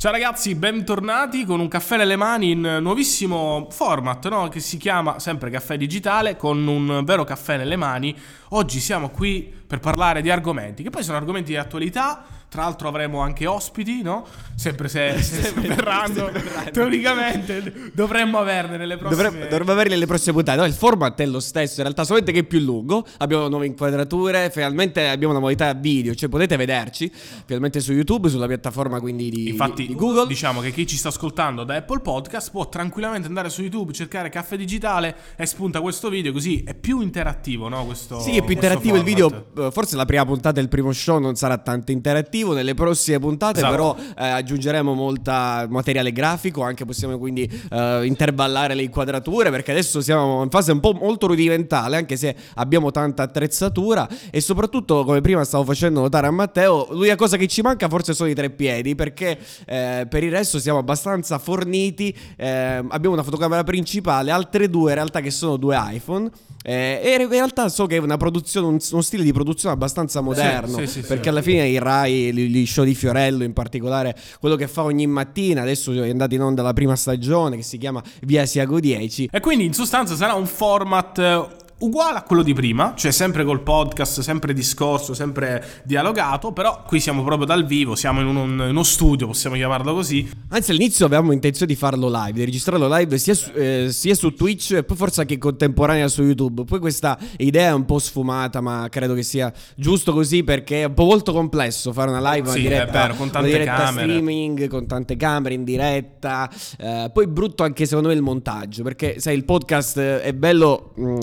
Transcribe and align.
Ciao 0.00 0.12
ragazzi, 0.12 0.54
bentornati 0.54 1.44
con 1.44 1.60
un 1.60 1.68
caffè 1.68 1.98
nelle 1.98 2.16
mani 2.16 2.52
in 2.52 2.78
nuovissimo 2.80 3.68
format, 3.70 4.28
no? 4.30 4.48
Che 4.48 4.58
si 4.58 4.78
chiama 4.78 5.18
sempre 5.18 5.50
caffè 5.50 5.76
digitale 5.76 6.38
con 6.38 6.66
un 6.66 7.02
vero 7.04 7.22
caffè 7.24 7.58
nelle 7.58 7.76
mani. 7.76 8.16
Oggi 8.48 8.80
siamo 8.80 9.10
qui 9.10 9.52
per 9.66 9.78
parlare 9.78 10.22
di 10.22 10.30
argomenti 10.30 10.82
che 10.82 10.88
poi 10.88 11.02
sono 11.02 11.18
argomenti 11.18 11.50
di 11.50 11.58
attualità 11.58 12.24
tra 12.50 12.62
l'altro 12.62 12.88
avremo 12.88 13.20
anche 13.20 13.46
ospiti, 13.46 14.02
no? 14.02 14.26
Sempre 14.56 14.88
se, 14.88 15.14
se, 15.22 15.42
se 15.42 15.52
verranno. 15.52 16.30
Teoricamente 16.72 17.92
dovremmo 17.94 18.38
averne 18.38 18.76
nelle 18.76 18.96
prossime... 18.96 19.22
Dovremmo, 19.22 19.48
dovremmo 19.48 19.70
averne 19.70 19.90
nelle 19.94 20.06
prossime 20.06 20.34
puntate. 20.34 20.58
No, 20.58 20.66
il 20.66 20.72
format 20.72 21.18
è 21.20 21.26
lo 21.26 21.38
stesso, 21.38 21.76
in 21.76 21.84
realtà 21.84 22.02
solamente 22.02 22.32
che 22.32 22.40
è 22.40 22.42
più 22.42 22.58
lungo. 22.58 23.06
Abbiamo 23.18 23.46
nuove 23.46 23.66
inquadrature, 23.66 24.50
finalmente 24.50 25.06
abbiamo 25.06 25.32
una 25.32 25.40
modalità 25.40 25.72
video, 25.74 26.12
cioè 26.16 26.28
potete 26.28 26.56
vederci 26.56 27.10
finalmente 27.46 27.78
su 27.78 27.92
YouTube, 27.92 28.28
sulla 28.28 28.48
piattaforma 28.48 28.98
quindi 28.98 29.30
di, 29.30 29.48
Infatti, 29.50 29.86
di 29.86 29.94
Google. 29.94 30.26
Diciamo 30.26 30.60
che 30.60 30.72
chi 30.72 30.88
ci 30.88 30.96
sta 30.96 31.08
ascoltando 31.08 31.62
da 31.62 31.76
Apple 31.76 32.00
Podcast 32.00 32.50
può 32.50 32.68
tranquillamente 32.68 33.28
andare 33.28 33.48
su 33.48 33.62
YouTube, 33.62 33.92
cercare 33.92 34.28
Caffè 34.28 34.56
Digitale 34.56 35.14
e 35.36 35.46
spunta 35.46 35.80
questo 35.80 36.08
video, 36.08 36.32
così 36.32 36.64
è 36.66 36.74
più 36.74 37.00
interattivo, 37.00 37.68
no? 37.68 37.86
Questo, 37.86 38.18
sì, 38.18 38.36
è 38.36 38.42
più 38.42 38.54
interattivo 38.54 38.96
il 38.96 39.04
video. 39.04 39.46
Eh, 39.56 39.70
forse 39.70 39.94
la 39.94 40.04
prima 40.04 40.24
puntata 40.24 40.58
del 40.58 40.68
primo 40.68 40.90
show 40.90 41.20
non 41.20 41.36
sarà 41.36 41.56
tanto 41.58 41.92
interattivo 41.92 42.38
interattivo 42.40 42.54
nelle 42.54 42.74
prossime 42.74 43.18
puntate, 43.18 43.58
esatto. 43.58 43.72
però 43.72 43.96
eh, 43.96 44.28
aggiungeremo 44.28 44.94
molta 44.94 45.66
materiale 45.68 46.12
grafico, 46.12 46.62
anche 46.62 46.84
possiamo 46.84 47.18
quindi 47.18 47.50
eh, 47.70 48.04
intervallare 48.04 48.74
le 48.74 48.82
inquadrature, 48.82 49.50
perché 49.50 49.70
adesso 49.70 50.00
siamo 50.00 50.42
in 50.42 50.50
fase 50.50 50.72
un 50.72 50.80
po' 50.80 50.92
molto 50.92 51.26
rudimentale, 51.26 51.96
anche 51.96 52.16
se 52.16 52.34
abbiamo 52.54 52.90
tanta 52.90 53.22
attrezzatura 53.22 54.08
e 54.30 54.40
soprattutto, 54.40 55.04
come 55.04 55.20
prima 55.20 55.44
stavo 55.44 55.64
facendo 55.64 56.00
notare 56.00 56.26
a 56.26 56.30
Matteo, 56.30 56.88
l'unica 56.90 57.16
cosa 57.16 57.36
che 57.36 57.46
ci 57.46 57.60
manca 57.62 57.88
forse 57.88 58.14
sono 58.14 58.30
i 58.30 58.34
tre 58.34 58.50
piedi, 58.50 58.94
perché 58.94 59.38
eh, 59.66 60.06
per 60.08 60.24
il 60.24 60.30
resto 60.30 60.58
siamo 60.58 60.78
abbastanza 60.78 61.38
forniti, 61.38 62.14
eh, 62.36 62.82
abbiamo 62.88 63.14
una 63.14 63.22
fotocamera 63.22 63.62
principale, 63.64 64.30
altre 64.30 64.68
due 64.68 64.90
in 64.90 64.96
realtà 64.96 65.20
che 65.20 65.30
sono 65.30 65.56
due 65.56 65.78
iPhone. 65.78 66.30
Eh, 66.62 67.00
e 67.02 67.22
in 67.22 67.28
realtà 67.28 67.70
so 67.70 67.86
che 67.86 67.96
è 67.96 67.98
una 67.98 68.18
produzione, 68.18 68.66
uno 68.66 69.00
stile 69.00 69.22
di 69.24 69.32
produzione 69.32 69.74
abbastanza 69.74 70.20
moderno. 70.20 70.76
Sì, 70.80 70.86
sì, 70.86 71.00
sì, 71.00 71.06
perché 71.06 71.30
alla 71.30 71.40
fine 71.40 71.66
i 71.66 71.78
Rai 71.78 72.29
gli 72.32 72.66
show 72.66 72.84
di 72.84 72.94
Fiorello 72.94 73.44
in 73.44 73.52
particolare, 73.52 74.16
quello 74.38 74.56
che 74.56 74.68
fa 74.68 74.82
ogni 74.82 75.06
mattina, 75.06 75.62
adesso 75.62 75.92
è 75.92 76.10
andato 76.10 76.34
in 76.34 76.42
onda 76.42 76.62
la 76.62 76.72
prima 76.72 76.96
stagione 76.96 77.56
che 77.56 77.62
si 77.62 77.78
chiama 77.78 78.02
Via 78.22 78.46
Siago 78.46 78.80
10. 78.80 79.28
E 79.32 79.40
quindi 79.40 79.64
in 79.64 79.72
sostanza 79.72 80.14
sarà 80.14 80.34
un 80.34 80.46
format 80.46 81.68
uguale 81.80 82.18
a 82.18 82.22
quello 82.22 82.42
di 82.42 82.52
prima, 82.52 82.94
cioè 82.96 83.10
sempre 83.10 83.44
col 83.44 83.62
podcast, 83.62 84.20
sempre 84.20 84.52
discorso, 84.52 85.14
sempre 85.14 85.82
dialogato, 85.84 86.52
però 86.52 86.82
qui 86.86 87.00
siamo 87.00 87.22
proprio 87.22 87.46
dal 87.46 87.64
vivo, 87.64 87.94
siamo 87.94 88.20
in, 88.20 88.26
un, 88.26 88.36
in 88.36 88.60
uno 88.60 88.82
studio, 88.82 89.28
possiamo 89.28 89.56
chiamarlo 89.56 89.94
così. 89.94 90.28
Anzi 90.48 90.70
all'inizio 90.70 91.06
avevamo 91.06 91.32
intenzione 91.32 91.72
di 91.72 91.78
farlo 91.78 92.08
live, 92.10 92.32
di 92.32 92.44
registrarlo 92.44 92.88
live 92.94 93.18
sia 93.18 93.34
su, 93.34 93.50
eh, 93.54 93.88
sia 93.90 94.14
su 94.14 94.34
Twitch 94.34 94.72
e 94.72 94.84
poi 94.84 94.96
forse 94.96 95.22
anche 95.22 95.38
contemporanea 95.38 96.08
su 96.08 96.22
YouTube. 96.22 96.64
Poi 96.64 96.78
questa 96.78 97.18
idea 97.38 97.68
è 97.68 97.72
un 97.72 97.84
po' 97.84 97.98
sfumata, 97.98 98.60
ma 98.60 98.86
credo 98.90 99.14
che 99.14 99.22
sia 99.22 99.52
giusto 99.76 100.12
così 100.12 100.44
perché 100.44 100.82
è 100.82 100.84
un 100.86 100.94
po' 100.94 101.04
molto 101.04 101.32
complesso 101.32 101.92
fare 101.92 102.10
una 102.10 102.32
live, 102.32 102.48
una 102.48 102.56
sì, 102.56 102.60
diretta, 102.60 102.92
vero, 102.92 103.14
con 103.14 103.30
tante 103.30 103.48
diretta 103.48 103.76
camere. 103.76 104.06
streaming, 104.06 104.68
con 104.68 104.86
tante 104.86 105.16
camere 105.16 105.54
in 105.54 105.64
diretta. 105.64 106.50
Eh, 106.78 107.10
poi 107.12 107.26
brutto 107.26 107.62
anche 107.62 107.86
secondo 107.86 108.08
me 108.08 108.14
il 108.14 108.22
montaggio, 108.22 108.82
perché 108.82 109.18
sai 109.18 109.34
il 109.36 109.44
podcast 109.44 109.98
è 109.98 110.32
bello 110.34 110.92
mh, 110.96 111.02
mm, 111.02 111.18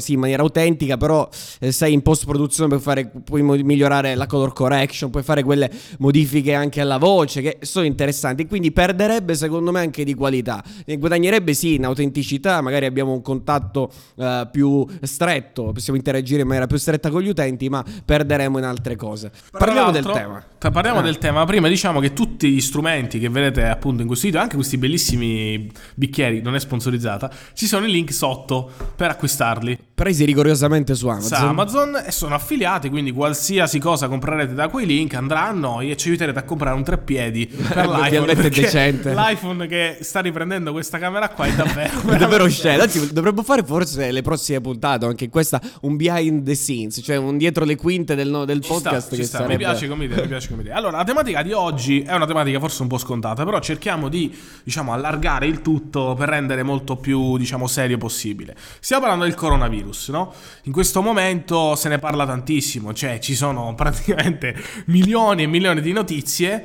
sì, 0.00 0.14
in 0.14 0.20
maniera 0.20 0.42
autentica, 0.42 0.96
però 0.96 1.28
eh, 1.60 1.72
sai 1.72 1.92
in 1.92 2.02
post 2.02 2.24
produzione 2.24 2.68
puoi, 2.68 2.80
fare, 2.80 3.10
puoi 3.24 3.42
migliorare 3.42 4.14
la 4.14 4.26
color 4.26 4.52
correction, 4.52 5.10
puoi 5.10 5.22
fare 5.22 5.42
quelle 5.42 5.70
modifiche 5.98 6.54
anche 6.54 6.80
alla 6.80 6.98
voce 6.98 7.40
che 7.40 7.58
sono 7.60 7.84
interessanti, 7.86 8.46
quindi 8.46 8.72
perderebbe 8.72 9.34
secondo 9.34 9.70
me 9.72 9.80
anche 9.80 10.04
di 10.04 10.14
qualità, 10.14 10.62
guadagnerebbe 10.84 11.54
sì 11.54 11.74
in 11.74 11.84
autenticità, 11.84 12.60
magari 12.60 12.86
abbiamo 12.86 13.12
un 13.12 13.22
contatto 13.22 13.90
uh, 14.16 14.48
più 14.50 14.86
stretto, 15.02 15.72
possiamo 15.72 15.98
interagire 15.98 16.40
in 16.40 16.46
maniera 16.46 16.66
più 16.66 16.76
stretta 16.76 17.10
con 17.10 17.22
gli 17.22 17.28
utenti, 17.28 17.68
ma 17.68 17.84
perderemo 18.04 18.58
in 18.58 18.64
altre 18.64 18.96
cose. 18.96 19.30
Parliamo 19.50 19.90
del 19.90 20.04
tema. 20.04 20.44
Parliamo 20.58 21.00
eh. 21.00 21.02
del 21.02 21.18
tema, 21.18 21.44
prima 21.44 21.68
diciamo 21.68 22.00
che 22.00 22.12
tutti 22.12 22.50
gli 22.50 22.60
strumenti 22.60 23.18
che 23.18 23.28
vedete 23.28 23.66
appunto 23.66 24.02
in 24.02 24.08
questo 24.08 24.26
video, 24.26 24.40
anche 24.40 24.56
questi 24.56 24.78
bellissimi 24.78 25.70
bicchieri, 25.94 26.40
non 26.40 26.54
è 26.54 26.60
sponsorizzata, 26.60 27.30
ci 27.54 27.66
sono 27.66 27.86
i 27.86 27.90
link 27.90 28.12
sotto 28.12 28.70
per 28.96 29.10
acquistarli 29.10 29.78
presi 29.96 30.26
rigorosamente 30.26 30.94
su 30.94 31.08
Amazon. 31.08 31.38
Su 31.38 31.44
Amazon 31.44 32.02
e 32.04 32.12
sono 32.12 32.34
affiliati, 32.34 32.90
quindi 32.90 33.12
qualsiasi 33.12 33.78
cosa 33.78 34.08
comprerete 34.08 34.52
da 34.52 34.68
quei 34.68 34.84
link 34.84 35.14
andrà 35.14 35.48
a 35.48 35.52
noi 35.52 35.90
e 35.90 35.96
ci 35.96 36.08
aiuterete 36.08 36.38
a 36.38 36.42
comprare 36.42 36.76
un 36.76 36.84
treppiedi 36.84 37.46
per 37.46 37.88
l'iPhone. 37.88 38.50
decente. 38.50 39.14
L'iPhone 39.14 39.66
che 39.66 39.96
sta 40.02 40.20
riprendendo 40.20 40.72
questa 40.72 40.98
camera 40.98 41.30
qua 41.30 41.46
è 41.46 41.52
davvero, 41.54 42.00
è 42.12 42.16
davvero 42.18 42.46
scena. 42.46 42.82
Anzi, 42.82 43.10
dovremmo 43.10 43.42
fare 43.42 43.64
forse 43.64 44.12
le 44.12 44.20
prossime 44.20 44.60
puntate, 44.60 45.06
anche 45.06 45.30
questa, 45.30 45.62
un 45.80 45.96
behind 45.96 46.44
the 46.44 46.54
scenes, 46.54 47.00
cioè 47.02 47.16
un 47.16 47.38
dietro 47.38 47.64
le 47.64 47.76
quinte 47.76 48.14
del, 48.14 48.28
no, 48.28 48.44
del 48.44 48.60
podcast. 48.60 49.06
Sta, 49.06 49.16
che 49.16 49.24
sta. 49.24 49.38
Sarebbe... 49.38 49.54
Mi 49.54 49.58
piace 49.60 49.88
come 49.88 50.04
idea, 50.04 50.20
mi 50.20 50.28
piace 50.28 50.50
come 50.50 50.60
idea. 50.60 50.76
Allora, 50.76 50.98
la 50.98 51.04
tematica 51.04 51.42
di 51.42 51.52
oggi 51.52 52.02
è 52.02 52.14
una 52.14 52.26
tematica 52.26 52.58
forse 52.58 52.82
un 52.82 52.88
po' 52.88 52.98
scontata, 52.98 53.46
però 53.46 53.60
cerchiamo 53.60 54.10
di, 54.10 54.30
diciamo, 54.62 54.92
allargare 54.92 55.46
il 55.46 55.62
tutto 55.62 56.14
per 56.18 56.28
rendere 56.28 56.62
molto 56.62 56.96
più, 56.96 57.38
diciamo, 57.38 57.66
serio 57.66 57.96
possibile. 57.96 58.54
Stiamo 58.78 59.00
parlando 59.00 59.24
del 59.24 59.34
coronavirus 59.34 59.84
virus, 59.86 60.08
no? 60.08 60.32
In 60.64 60.72
questo 60.72 61.00
momento 61.00 61.74
se 61.76 61.88
ne 61.88 61.98
parla 61.98 62.26
tantissimo, 62.26 62.92
cioè 62.92 63.18
ci 63.18 63.34
sono 63.34 63.74
praticamente 63.74 64.54
milioni 64.86 65.44
e 65.44 65.46
milioni 65.46 65.80
di 65.80 65.92
notizie 65.92 66.64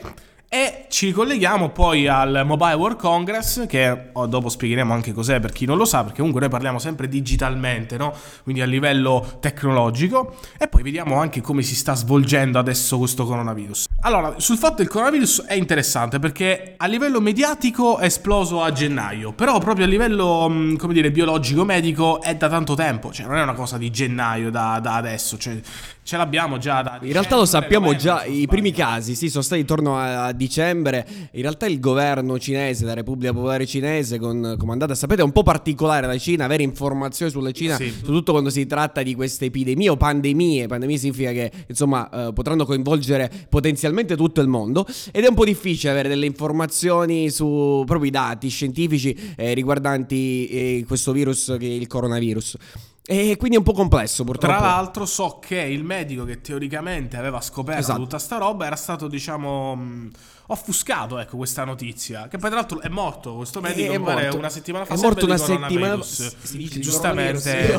e 0.54 0.88
ci 0.90 1.14
colleghiamo 1.14 1.70
poi 1.70 2.10
al 2.10 2.42
Mobile 2.46 2.74
World 2.74 2.98
Congress, 2.98 3.66
che 3.68 4.10
oh, 4.12 4.26
dopo 4.26 4.50
spiegheremo 4.50 4.92
anche 4.92 5.14
cos'è 5.14 5.40
per 5.40 5.54
chi 5.54 5.66
non 5.66 5.78
lo 5.78 5.86
sa, 5.86 6.02
perché 6.02 6.18
comunque 6.18 6.42
noi 6.42 6.50
parliamo 6.50 6.78
sempre 6.78 7.08
digitalmente, 7.08 7.96
no? 7.96 8.14
quindi 8.44 8.62
a 8.62 8.66
livello 8.66 9.38
tecnologico, 9.40 10.36
e 10.60 10.68
poi 10.68 10.84
vediamo 10.84 11.16
anche 11.16 11.40
come 11.40 11.62
si 11.62 11.74
sta 11.74 11.96
svolgendo 11.96 12.60
adesso 12.60 12.98
questo 12.98 13.26
coronavirus. 13.26 13.86
Allora, 14.02 14.42
sul 14.42 14.58
fatto 14.58 14.76
del 14.78 14.90
coronavirus 14.90 15.44
è 15.44 15.54
interessante 15.54 16.20
perché 16.20 16.74
a 16.76 16.86
livello 16.86 17.22
mediatico 17.22 18.00
è 18.00 18.06
esploso 18.08 18.62
a 18.62 18.74
gennaio, 18.74 19.32
però 19.32 19.58
proprio 19.60 19.86
a 19.86 19.88
livello, 19.88 20.50
mm, 20.50 20.76
come 20.76 20.92
dire, 20.92 21.12
biologico-medico 21.12 22.22
è 22.22 22.36
da 22.36 22.50
tanto 22.50 22.74
tempo, 22.76 23.14
cioè 23.14 23.26
non 23.26 23.38
è 23.38 23.42
una 23.42 23.54
cosa 23.54 23.78
di 23.78 23.90
gennaio 23.90 24.52
da, 24.52 24.80
da 24.82 24.96
adesso, 24.96 25.38
cioè 25.38 25.58
ce 26.04 26.18
l'abbiamo 26.18 26.58
già 26.58 26.82
da... 26.82 27.00
In 27.02 27.12
realtà 27.12 27.36
lo 27.36 27.46
sappiamo 27.46 27.96
già, 27.96 28.26
i 28.26 28.48
primi 28.48 28.72
casi, 28.72 29.16
sì, 29.16 29.30
sono 29.30 29.44
stati 29.44 29.62
intorno 29.62 29.98
a 29.98 30.32
dicembre. 30.32 31.06
In 31.32 31.42
realtà 31.42 31.68
il 31.68 31.80
governo 31.80 32.40
cinese, 32.40 32.86
la 32.86 32.94
Repubblica 32.94 33.32
Popolare 33.34 33.66
Cinese, 33.66 34.18
con, 34.20 34.56
comandata, 34.58 34.96
sapete, 34.96 35.22
è 35.22 35.24
un 35.24 35.32
po' 35.32 35.44
particolare 35.44 36.08
la 36.08 36.18
Cina, 36.18 36.46
avere 36.46 36.64
informazioni 36.64 37.32
sulla 37.32 37.52
Cina, 37.52 37.76
sì. 37.76 37.90
soprattutto 37.90 38.32
quando 38.32 38.50
si 38.50 38.66
tratta 38.66 39.04
di 39.04 39.16
queste 39.16 39.46
epidemie 39.46 39.90
o 39.90 39.98
pandemie. 39.98 40.68
Pandemie 40.68 40.98
significa 40.98 41.32
che, 41.32 41.52
insomma, 41.68 42.10
eh, 42.10 42.34
potranno 42.34 42.66
coinvolgere 42.66 43.32
potenzialmente 43.48 44.16
tutto 44.16 44.42
il 44.42 44.48
mondo 44.48 44.86
ed 45.12 45.24
è 45.24 45.28
un 45.28 45.36
po' 45.36 45.46
difficile 45.46 45.92
avere 45.92 46.10
delle 46.10 46.26
informazioni 46.26 47.30
su 47.30 47.84
proprio 47.86 48.08
i 48.08 48.12
dati 48.12 48.50
scientifici 48.50 49.16
eh, 49.36 49.54
riguardanti 49.54 50.48
eh, 50.48 50.84
questo 50.88 51.12
virus 51.12 51.56
che 51.60 51.68
è 51.68 51.72
il 51.72 51.88
coronavirus. 51.88 52.58
E 53.04 53.36
quindi 53.38 53.56
è 53.56 53.60
un 53.60 53.66
po' 53.66 53.74
complesso 53.74 54.24
purtroppo. 54.24 54.56
Tra 54.56 54.66
l'altro 54.66 55.06
so 55.06 55.40
che 55.40 55.60
il 55.60 55.84
medico 55.84 56.24
che 56.24 56.40
teoricamente 56.40 57.18
aveva 57.18 57.42
scoperto 57.42 57.82
esatto. 57.82 58.00
tutta 58.00 58.20
sta 58.20 58.38
roba 58.38 58.68
era 58.68 58.76
stato 58.76 59.08
diciamo 59.08 60.10
offuscato 60.52 61.18
ecco 61.18 61.38
questa 61.38 61.64
notizia 61.64 62.28
che 62.28 62.38
poi 62.38 62.50
tra 62.50 62.60
l'altro 62.60 62.82
è 62.82 62.90
morto 62.90 63.36
questo 63.36 63.62
medico 63.62 63.94
è 63.94 63.98
morto. 63.98 64.38
una 64.38 64.50
settimana 64.50 64.86
fa 64.86 64.96
è 64.96 64.98
morto 64.98 65.26
una 65.26 65.38
settimana 65.38 66.02
si 66.02 66.58
dice 66.58 66.80
giustamente. 66.80 67.78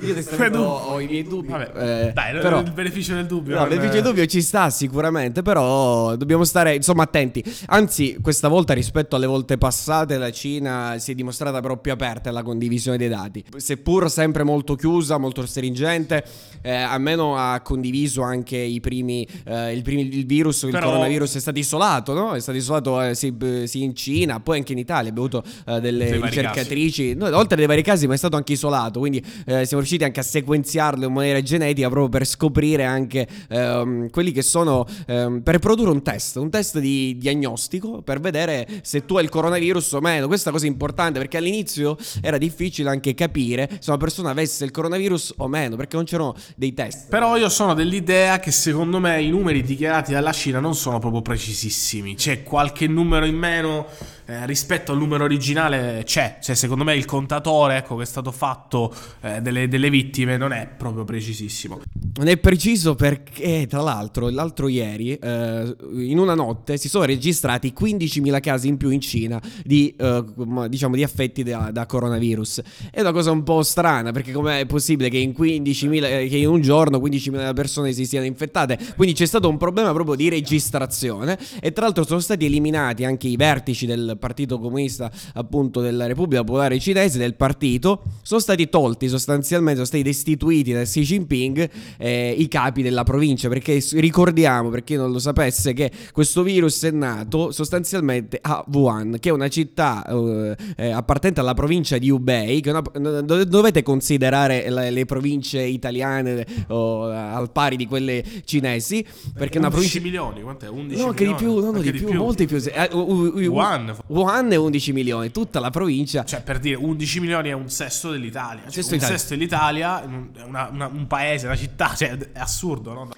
io, 0.00 0.14
io 0.14 0.60
ho 0.64 1.00
i 1.00 1.06
miei 1.06 1.22
dubbi. 1.22 1.48
Vabbè, 1.48 2.06
eh, 2.08 2.12
dai 2.12 2.38
però, 2.40 2.60
il 2.60 2.72
beneficio 2.72 3.14
del 3.14 3.26
dubbio 3.26 3.56
no, 3.56 3.62
il 3.62 3.68
beneficio 3.68 3.92
del 3.92 4.02
dubbio 4.02 4.26
ci 4.26 4.40
sta 4.40 4.70
sicuramente 4.70 5.42
però 5.42 6.16
dobbiamo 6.16 6.44
stare 6.44 6.74
insomma 6.74 7.02
attenti. 7.02 7.44
Anzi 7.66 8.18
questa 8.20 8.48
volta 8.48 8.72
rispetto 8.72 9.16
alle 9.16 9.26
volte 9.26 9.58
passate 9.58 10.16
la 10.16 10.30
Cina 10.30 10.96
si 10.98 11.12
è 11.12 11.14
dimostrata 11.14 11.60
però 11.60 11.76
più 11.76 11.92
aperta 11.92 12.30
alla 12.30 12.42
condivisione 12.42 12.96
dei 12.96 13.08
dati. 13.08 13.44
Seppur 13.56 14.10
sempre 14.10 14.42
molto 14.42 14.74
chiusa 14.74 15.18
molto 15.18 15.44
stringente 15.44 16.24
eh, 16.62 16.72
almeno 16.72 17.36
ha 17.36 17.60
condiviso 17.60 18.22
anche 18.22 18.56
i 18.56 18.80
primi, 18.80 19.26
eh, 19.44 19.74
il, 19.74 19.82
primi 19.82 20.08
il 20.08 20.24
virus 20.24 20.62
il 20.62 20.72
coronavirus 20.72 21.36
è 21.36 21.40
stato 21.40 21.58
isolato 21.58 22.13
no? 22.14 22.34
È 22.34 22.40
stato 22.40 22.56
isolato 22.56 23.02
eh, 23.02 23.14
sì, 23.14 23.34
sì, 23.64 23.82
in 23.82 23.94
Cina, 23.94 24.40
poi 24.40 24.58
anche 24.58 24.72
in 24.72 24.78
Italia. 24.78 25.10
Abbiamo 25.10 25.28
avuto 25.28 25.44
eh, 25.66 25.80
delle 25.80 26.10
Dei 26.10 26.20
ricercatrici, 26.20 27.14
no, 27.14 27.26
oltre 27.36 27.60
ai 27.60 27.66
vari 27.66 27.82
casi, 27.82 28.06
ma 28.06 28.14
è 28.14 28.16
stato 28.16 28.36
anche 28.36 28.52
isolato. 28.52 29.00
Quindi 29.00 29.18
eh, 29.46 29.64
siamo 29.64 29.82
riusciti 29.82 30.04
anche 30.04 30.20
a 30.20 30.22
sequenziarlo 30.22 31.06
in 31.06 31.12
maniera 31.12 31.40
genetica 31.42 31.88
proprio 31.88 32.08
per 32.08 32.26
scoprire 32.26 32.84
anche 32.84 33.26
ehm, 33.48 34.10
quelli 34.10 34.32
che 34.32 34.42
sono 34.42 34.86
ehm, 35.06 35.42
per 35.42 35.58
produrre 35.58 35.90
un 35.90 36.02
test, 36.02 36.36
un 36.36 36.50
test 36.50 36.78
di 36.78 37.16
diagnostico 37.18 38.02
per 38.02 38.20
vedere 38.20 38.66
se 38.82 39.04
tu 39.04 39.16
hai 39.16 39.24
il 39.24 39.30
coronavirus 39.30 39.92
o 39.92 40.00
meno. 40.00 40.26
Questa 40.26 40.50
cosa 40.50 40.66
è 40.66 40.68
importante 40.68 41.18
perché 41.18 41.36
all'inizio 41.38 41.96
era 42.20 42.38
difficile 42.38 42.88
anche 42.88 43.14
capire 43.14 43.68
se 43.80 43.90
una 43.90 43.98
persona 43.98 44.30
avesse 44.30 44.64
il 44.64 44.70
coronavirus 44.70 45.34
o 45.38 45.48
meno, 45.48 45.76
perché 45.76 45.96
non 45.96 46.04
c'erano 46.04 46.34
dei 46.56 46.74
test. 46.74 47.08
Però 47.08 47.36
io 47.36 47.48
sono 47.48 47.74
dell'idea 47.74 48.38
che 48.38 48.50
secondo 48.50 49.00
me 49.00 49.22
i 49.22 49.30
numeri 49.30 49.62
dichiarati 49.62 50.12
dalla 50.12 50.32
Cina 50.32 50.60
non 50.60 50.74
sono 50.74 50.98
proprio 50.98 51.22
precisissimi. 51.22 52.03
C'è 52.12 52.42
qualche 52.42 52.86
numero 52.86 53.24
in 53.24 53.36
meno 53.36 53.86
eh, 54.26 54.46
rispetto 54.46 54.92
al 54.92 54.98
numero 54.98 55.24
originale 55.24 56.02
c'è, 56.04 56.38
cioè 56.40 56.54
secondo 56.54 56.84
me 56.84 56.94
il 56.94 57.04
contatore 57.04 57.76
ecco, 57.78 57.96
che 57.96 58.02
è 58.02 58.06
stato 58.06 58.30
fatto 58.30 58.94
eh, 59.20 59.40
delle, 59.40 59.68
delle, 59.68 59.90
vittime 59.90 60.36
non 60.36 60.52
è 60.52 60.66
proprio 60.66 61.04
precisissimo. 61.04 61.80
Non 62.16 62.28
è 62.28 62.36
preciso 62.38 62.94
perché 62.94 63.66
tra 63.68 63.82
l'altro 63.82 64.30
l'altro 64.30 64.68
ieri 64.68 65.14
eh, 65.14 65.76
in 65.92 66.18
una 66.18 66.34
notte 66.34 66.76
si 66.78 66.88
sono 66.88 67.04
registrati 67.04 67.74
15.000 67.78 68.40
casi 68.40 68.68
in 68.68 68.76
più 68.76 68.90
in 68.90 69.00
Cina 69.00 69.40
di, 69.62 69.94
eh, 69.98 70.24
diciamo, 70.68 70.94
di 70.94 71.02
affetti 71.02 71.42
da, 71.42 71.70
da, 71.70 71.86
coronavirus. 71.86 72.62
È 72.90 73.00
una 73.00 73.12
cosa 73.12 73.30
un 73.30 73.42
po' 73.42 73.62
strana 73.62 74.12
perché 74.12 74.32
com'è 74.32 74.64
possibile 74.66 75.10
che 75.10 75.18
in, 75.18 75.34
15.000, 75.36 76.04
eh, 76.04 76.28
che 76.28 76.36
in 76.38 76.48
un 76.48 76.60
giorno 76.60 76.98
15.000 76.98 77.54
persone 77.54 77.92
si 77.92 78.06
siano 78.06 78.26
infettate? 78.26 78.78
Quindi 78.96 79.14
c'è 79.14 79.26
stato 79.26 79.48
un 79.48 79.58
problema 79.58 79.92
proprio 79.92 80.14
di 80.14 80.28
registrazione 80.28 81.38
e 81.60 81.72
tra 81.72 81.84
l'altro 81.84 82.04
sono 82.04 82.20
stati 82.20 82.46
eliminati 82.46 83.04
anche 83.04 83.28
i 83.28 83.36
vertici 83.36 83.86
del 83.86 84.13
Partito 84.16 84.58
Comunista 84.58 85.10
appunto 85.34 85.80
della 85.80 86.06
Repubblica 86.06 86.42
Popolare 86.42 86.78
Cinese, 86.78 87.18
del 87.18 87.34
partito, 87.34 88.02
sono 88.22 88.40
stati 88.40 88.68
tolti 88.68 89.08
sostanzialmente, 89.08 89.74
sono 89.74 89.86
stati 89.86 90.02
destituiti 90.02 90.72
da 90.72 90.82
Xi 90.82 91.02
Jinping 91.02 91.70
eh, 91.98 92.34
i 92.36 92.48
capi 92.48 92.82
della 92.82 93.02
provincia, 93.02 93.48
perché 93.48 93.82
ricordiamo, 93.92 94.70
per 94.70 94.84
chi 94.84 94.96
non 94.96 95.10
lo 95.10 95.18
sapesse, 95.18 95.72
che 95.72 95.90
questo 96.12 96.42
virus 96.42 96.82
è 96.84 96.90
nato 96.90 97.50
sostanzialmente 97.50 98.38
a 98.40 98.64
Wuhan, 98.72 99.18
che 99.20 99.28
è 99.28 99.32
una 99.32 99.48
città 99.48 100.04
eh, 100.06 100.56
eh 100.76 100.90
appartenente 100.90 101.40
alla 101.40 101.54
provincia 101.54 101.98
di 101.98 102.10
Hubei, 102.10 102.60
che 102.60 102.70
una, 102.70 102.82
dovete 103.20 103.82
considerare 103.82 104.68
le, 104.70 104.90
le 104.90 105.04
province 105.04 105.62
italiane 105.62 106.46
oh, 106.68 107.04
al 107.08 107.50
pari 107.50 107.76
di 107.76 107.86
quelle 107.86 108.22
cinesi, 108.44 109.02
perché 109.34 109.58
11 109.58 109.58
una 109.58 109.70
provincia... 109.70 110.00
milioni, 110.00 110.42
quant'è? 110.42 110.68
11 110.68 110.80
no, 110.80 110.86
milioni? 110.86 111.14
che 111.16 111.26
di 111.26 111.34
più, 111.34 111.54
no, 111.60 111.70
no, 111.70 111.80
di, 111.80 111.90
di 111.90 111.98
più, 111.98 112.08
più, 112.08 112.18
molti 112.18 112.46
più. 112.46 112.62
Eh, 112.64 112.90
Wuhan 112.92 113.94
Wuhan 114.06 114.52
è 114.52 114.56
11 114.56 114.92
milioni, 114.92 115.30
tutta 115.30 115.60
la 115.60 115.70
provincia. 115.70 116.24
Cioè, 116.24 116.42
per 116.42 116.58
dire, 116.58 116.76
11 116.76 117.20
milioni 117.20 117.48
è 117.48 117.52
un 117.52 117.70
sesto 117.70 118.10
dell'Italia. 118.10 118.64
Cioè, 118.64 118.72
sesto 118.72 118.92
un 118.92 118.98
Italia. 118.98 119.16
sesto 119.16 119.34
dell'Italia 119.34 120.02
è 120.02 120.42
una, 120.44 120.68
una, 120.70 120.86
un 120.86 121.06
paese, 121.06 121.46
una 121.46 121.56
città, 121.56 121.94
cioè, 121.94 122.16
è 122.16 122.38
assurdo, 122.38 122.92
no? 122.92 123.08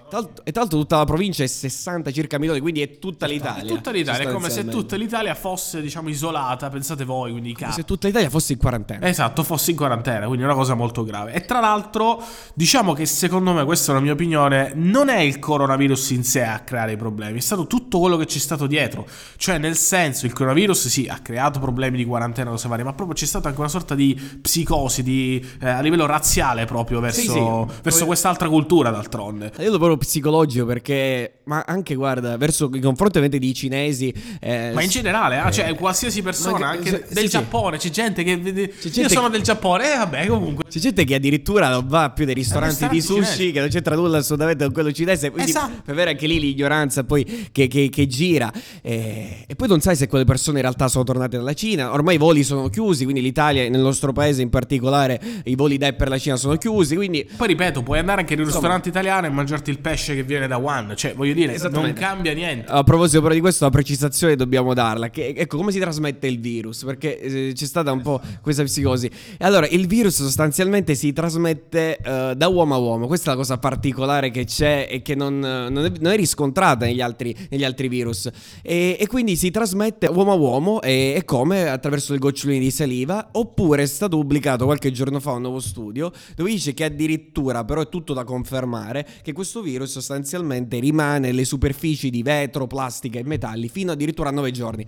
e 0.45 0.53
tra 0.53 0.61
l'altro 0.61 0.79
tutta 0.79 0.99
la 0.99 1.05
provincia 1.05 1.43
è 1.43 1.47
60 1.47 2.13
circa 2.13 2.39
milioni, 2.39 2.61
quindi 2.61 2.83
è 2.83 2.99
tutta 2.99 3.27
l'Italia. 3.27 3.65
È 3.65 3.67
tutta 3.67 3.91
l'Italia, 3.91 4.29
è 4.29 4.33
come 4.33 4.49
se 4.49 4.65
tutta 4.67 4.95
l'Italia 4.97 5.35
fosse, 5.35 5.81
diciamo, 5.81 6.09
isolata, 6.09 6.69
pensate 6.71 7.05
voi, 7.05 7.33
quindi 7.33 7.55
come 7.55 7.73
se 7.73 7.85
tutta 7.85 8.07
l'Italia 8.07 8.31
fosse 8.31 8.53
in 8.53 8.59
quarantena. 8.59 9.09
Esatto, 9.09 9.43
fosse 9.43 9.73
in 9.73 9.77
quarantena, 9.77 10.27
quindi 10.27 10.43
è 10.43 10.47
una 10.47 10.55
cosa 10.55 10.75
molto 10.75 11.03
grave. 11.03 11.33
E 11.33 11.45
tra 11.45 11.59
l'altro, 11.59 12.23
diciamo 12.55 12.93
che 12.93 13.07
secondo 13.07 13.53
me, 13.53 13.65
questa 13.65 13.91
è 13.91 13.95
la 13.95 14.01
mia 14.01 14.13
opinione, 14.13 14.73
non 14.75 15.09
è 15.09 15.19
il 15.19 15.41
coronavirus 15.41 16.11
in 16.11 16.23
sé 16.23 16.45
a 16.45 16.61
creare 16.61 16.93
i 16.93 16.97
problemi, 16.97 17.39
è 17.39 17.43
stato 17.43 17.67
tutto 17.67 17.99
quello 17.99 18.17
che 18.17 18.27
c'è 18.27 18.39
stato 18.39 18.69
dietro. 18.69 19.07
Cioè, 19.37 19.59
nel 19.59 19.77
senso, 19.77 20.27
il 20.27 20.33
coronavirus 20.33 20.76
sì, 20.77 21.07
ha 21.07 21.19
creato 21.19 21.59
problemi 21.59 21.97
di 21.97 22.05
quarantena, 22.05 22.51
cose 22.51 22.69
varie, 22.69 22.85
ma 22.85 22.93
proprio 22.93 23.17
c'è 23.17 23.27
stata 23.27 23.49
anche 23.49 23.61
una 23.61 23.69
sorta 23.69 23.95
di 23.95 24.19
psicosi 24.41 25.03
di, 25.03 25.45
eh, 25.61 25.69
a 25.69 25.81
livello 25.81 26.07
razziale 26.07 26.65
proprio 26.65 27.01
verso, 27.01 27.21
sì, 27.21 27.29
sì. 27.29 27.81
verso 27.83 27.99
Poi... 27.99 28.07
quest'altra 28.07 28.49
cultura 28.49 28.91
d'altronde. 28.91 29.53
Io 29.59 29.71
lo 29.71 29.79
proprio 29.79 29.97
psicologico 29.97 30.67
perché, 30.67 31.41
ma 31.45 31.65
anche 31.67 31.95
guarda, 31.95 32.37
verso 32.37 32.71
i 32.73 32.81
confronti 32.81 33.19
ovviamente 33.19 33.39
di 33.39 33.55
cinesi. 33.55 34.15
Eh, 34.41 34.71
ma 34.75 34.83
in 34.83 34.89
generale, 34.91 35.43
eh, 35.45 35.53
cioè 35.53 35.75
qualsiasi 35.75 36.23
persona, 36.23 36.71
che, 36.71 36.77
anche 36.77 36.91
se, 36.91 37.15
del 37.15 37.25
sì, 37.25 37.29
Giappone, 37.29 37.79
c'è 37.79 37.91
gente 37.91 38.23
che... 38.23 38.41
C'è 38.41 38.89
gente 38.89 39.01
io 39.01 39.09
sono 39.09 39.27
che... 39.27 39.33
del 39.33 39.43
Giappone, 39.43 39.93
e 39.93 39.97
vabbè 39.97 40.27
comunque. 40.27 40.65
C'è 40.69 40.79
gente 40.79 41.05
che 41.05 41.15
addirittura 41.15 41.69
non 41.69 41.87
va 41.87 42.11
più 42.11 42.25
dei 42.25 42.35
ristoranti 42.35 42.89
di 42.89 43.01
sushi, 43.01 43.23
cinesi. 43.23 43.51
che 43.53 43.61
non 43.61 43.69
c'entra 43.69 43.95
nulla 43.95 44.19
assolutamente 44.19 44.65
con 44.65 44.73
quello 44.73 44.93
cinese, 44.93 45.31
quindi 45.31 45.51
esatto. 45.51 45.83
per 45.85 45.95
avere 45.95 46.11
anche 46.11 46.27
lì 46.27 46.39
l'ignoranza 46.39 47.05
poi 47.05 47.49
che, 47.53 47.67
che, 47.67 47.89
che 47.89 48.07
gira. 48.07 48.53
Eh, 48.83 49.45
e 49.47 49.55
poi 49.55 49.69
non 49.69 49.81
sai 49.81 49.97
se 49.97 50.07
quelle 50.07 50.25
persone 50.25 50.61
realtà 50.67 50.89
sono 50.89 51.05
tornate 51.05 51.37
dalla 51.37 51.55
Cina. 51.55 51.93
Ormai 51.93 52.17
i 52.17 52.19
voli 52.19 52.45
sono 52.45 52.69
chiusi, 52.69 53.05
quindi 53.05 53.23
l'Italia, 53.23 53.69
nel 53.69 53.81
nostro 53.81 54.13
paese 54.13 54.43
in 54.43 54.51
particolare, 54.51 55.21
i 55.45 55.55
voli 55.55 55.79
da 55.79 55.87
e 55.87 55.95
per 55.95 56.09
la 56.09 56.19
Cina 56.19 56.37
sono 56.37 56.57
chiusi. 56.57 56.97
Quindi... 56.97 57.29
Poi 57.37 57.49
ripeto, 57.49 57.83
puoi 57.83 57.99
andare 57.99 58.21
anche 58.21 58.35
in 58.35 58.41
un 58.41 58.47
ristorante 58.47 58.89
italiano 58.89 59.27
e 59.27 59.31
mangiarti 59.31 59.71
il 59.71 59.79
pesce 59.79 60.15
che 60.15 60.23
viene 60.23 60.47
da 60.47 60.59
One. 60.59 60.97
Cioè, 60.97 61.15
voglio 61.15 61.35
dire, 61.35 61.57
non 61.71 61.93
cambia 61.93 62.33
niente. 62.33 62.71
A 62.71 62.83
proposito 62.83 63.23
però 63.23 63.35
di 63.35 63.41
questo, 63.41 63.65
la 63.65 63.71
precisazione 63.71 64.37
dobbiamo 64.37 64.75
darla. 64.75 65.11
Che, 65.11 65.35
ecco, 65.37 65.57
come 65.57 65.73
si 65.73 65.79
trasmette 65.79 66.27
il 66.27 66.41
virus? 66.41 66.85
Perché 66.85 67.21
eh, 67.21 67.53
c'è 67.55 67.67
stata 67.67 67.93
un 67.93 68.03
po' 68.03 68.21
questa 68.41 68.63
psicosi. 68.63 69.07
E 69.07 69.45
allora, 69.45 69.67
il 69.69 69.87
virus 69.87 70.17
sostanzialmente 70.17 70.95
si 70.95 71.13
trasmette 71.13 71.99
uh, 72.05 72.35
da 72.35 72.49
uomo 72.49 72.75
a 72.75 72.79
uomo. 72.79 73.07
Questa 73.07 73.31
è 73.31 73.35
la 73.35 73.41
cosa 73.41 73.59
particolare 73.59 74.31
che 74.31 74.45
c'è 74.45 74.89
e 74.91 75.03
che 75.03 75.15
non, 75.15 75.39
non, 75.39 75.85
è, 75.85 75.93
non 76.01 76.13
è, 76.13 76.17
riscontrata 76.17 76.87
negli 76.87 77.01
altri, 77.01 77.37
negli 77.51 77.65
altri 77.65 77.89
virus. 77.89 78.29
E, 78.63 78.97
e, 78.99 79.07
quindi 79.07 79.37
si 79.37 79.51
trasmette 79.51 80.07
uomo 80.07 80.33
a 80.33 80.35
uomo 80.35 80.56
e, 80.83 81.15
e 81.17 81.25
come 81.25 81.69
attraverso 81.69 82.13
le 82.13 82.19
gocciolini 82.19 82.59
di 82.59 82.71
saliva, 82.71 83.29
oppure 83.33 83.83
è 83.83 83.87
stato 83.87 84.17
pubblicato 84.17 84.65
qualche 84.65 84.91
giorno 84.91 85.21
fa 85.21 85.33
un 85.33 85.43
nuovo 85.43 85.61
studio 85.61 86.11
dove 86.35 86.51
dice 86.51 86.75
che 86.75 86.85
addirittura, 86.85 87.65
però 87.65 87.83
è 87.83 87.89
tutto 87.89 88.13
da 88.13 88.25
confermare, 88.25 89.07
che 89.23 89.33
questo 89.33 89.63
virus 89.63 89.91
sostanzialmente 89.91 90.79
rimane 90.79 91.27
nelle 91.27 91.45
superfici 91.45 92.11
di 92.11 92.23
vetro, 92.23 92.67
plastica 92.67 93.19
e 93.19 93.25
metalli 93.25 93.69
fino 93.69 93.93
addirittura 93.93 94.29
a 94.29 94.33
9 94.33 94.51
giorni. 94.51 94.87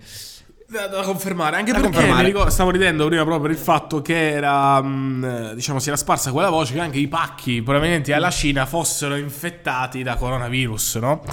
Da, 0.67 0.85
da, 0.85 1.01
confermare, 1.01 1.55
anche 1.55 1.71
da 1.71 1.79
perché 1.79 1.95
confermare. 1.95 2.25
Ricordo, 2.27 2.51
stavo 2.51 2.69
ridendo 2.69 3.07
prima 3.07 3.23
proprio 3.23 3.47
per 3.47 3.51
il 3.51 3.63
fatto 3.63 4.03
che 4.03 4.29
era, 4.29 4.79
mm, 4.81 5.53
diciamo, 5.53 5.79
si 5.79 5.87
era 5.87 5.97
sparsa 5.97 6.31
quella 6.31 6.51
voce 6.51 6.73
che 6.73 6.79
anche 6.79 6.99
i 6.99 7.07
pacchi 7.07 7.63
provenienti 7.63 8.11
dalla 8.11 8.29
Cina 8.29 8.67
fossero 8.67 9.15
infettati 9.15 10.03
da 10.03 10.15
coronavirus, 10.15 10.95
no? 10.97 11.23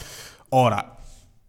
Ora, 0.50 0.95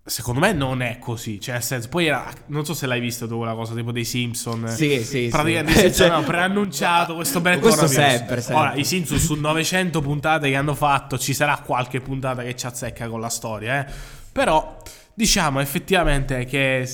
Secondo 0.09 0.39
me 0.39 0.53
non 0.53 0.81
è 0.81 0.99
così, 0.99 1.39
cioè 1.39 1.55
nel 1.55 1.63
senso, 1.63 1.89
poi 1.89 2.07
era, 2.07 2.31
non 2.47 2.65
so 2.65 2.73
se 2.73 2.87
l'hai 2.87 3.01
visto 3.01 3.27
tu 3.27 3.37
quella 3.37 3.53
cosa 3.53 3.73
tipo 3.73 3.91
dei 3.91 4.05
Simpson. 4.05 4.67
Sì, 4.69 5.03
sì, 5.03 5.27
praticamente 5.29 5.73
sì. 5.91 5.93
cioè, 5.93 6.09
no, 6.09 6.23
preannunciato 6.23 7.15
questo 7.15 7.41
bel 7.41 7.59
Questo 7.59 7.87
sempre, 7.87 8.41
sempre. 8.41 8.55
Ora, 8.55 8.73
i 8.75 8.85
Simpson 8.85 9.19
su 9.19 9.35
900 9.35 10.01
puntate 10.01 10.49
che 10.49 10.55
hanno 10.55 10.75
fatto, 10.75 11.17
ci 11.17 11.33
sarà 11.33 11.57
qualche 11.57 11.99
puntata 11.99 12.41
che 12.41 12.55
ci 12.55 12.65
azzecca 12.65 13.07
con 13.09 13.19
la 13.19 13.29
storia, 13.29 13.85
eh. 13.85 13.91
Però 14.31 14.81
diciamo 15.13 15.59
effettivamente 15.59 16.45
che 16.45 16.87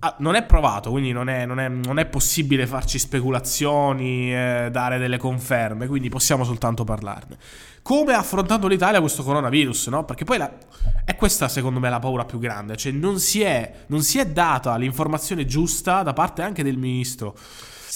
Ah, 0.00 0.14
non 0.20 0.36
è 0.36 0.44
provato, 0.44 0.90
quindi 0.90 1.10
non 1.10 1.28
è, 1.28 1.44
non 1.44 1.58
è, 1.58 1.66
non 1.66 1.98
è 1.98 2.06
possibile 2.06 2.68
farci 2.68 3.00
speculazioni, 3.00 4.32
eh, 4.32 4.68
dare 4.70 4.96
delle 4.98 5.18
conferme, 5.18 5.88
quindi 5.88 6.08
possiamo 6.08 6.44
soltanto 6.44 6.84
parlarne. 6.84 7.36
Come 7.88 8.12
ha 8.12 8.18
affrontato 8.18 8.66
l'Italia 8.66 9.00
questo 9.00 9.22
coronavirus, 9.22 9.86
no? 9.86 10.04
Perché 10.04 10.24
poi 10.24 10.36
la, 10.36 10.52
è 11.06 11.16
questa 11.16 11.48
secondo 11.48 11.80
me 11.80 11.88
la 11.88 11.98
paura 11.98 12.26
più 12.26 12.38
grande, 12.38 12.76
cioè 12.76 12.92
non 12.92 13.18
si 13.18 13.40
è, 13.40 13.84
non 13.86 14.02
si 14.02 14.18
è 14.18 14.26
data 14.26 14.76
l'informazione 14.76 15.46
giusta 15.46 16.02
da 16.02 16.12
parte 16.12 16.42
anche 16.42 16.62
del 16.62 16.76
ministro. 16.76 17.34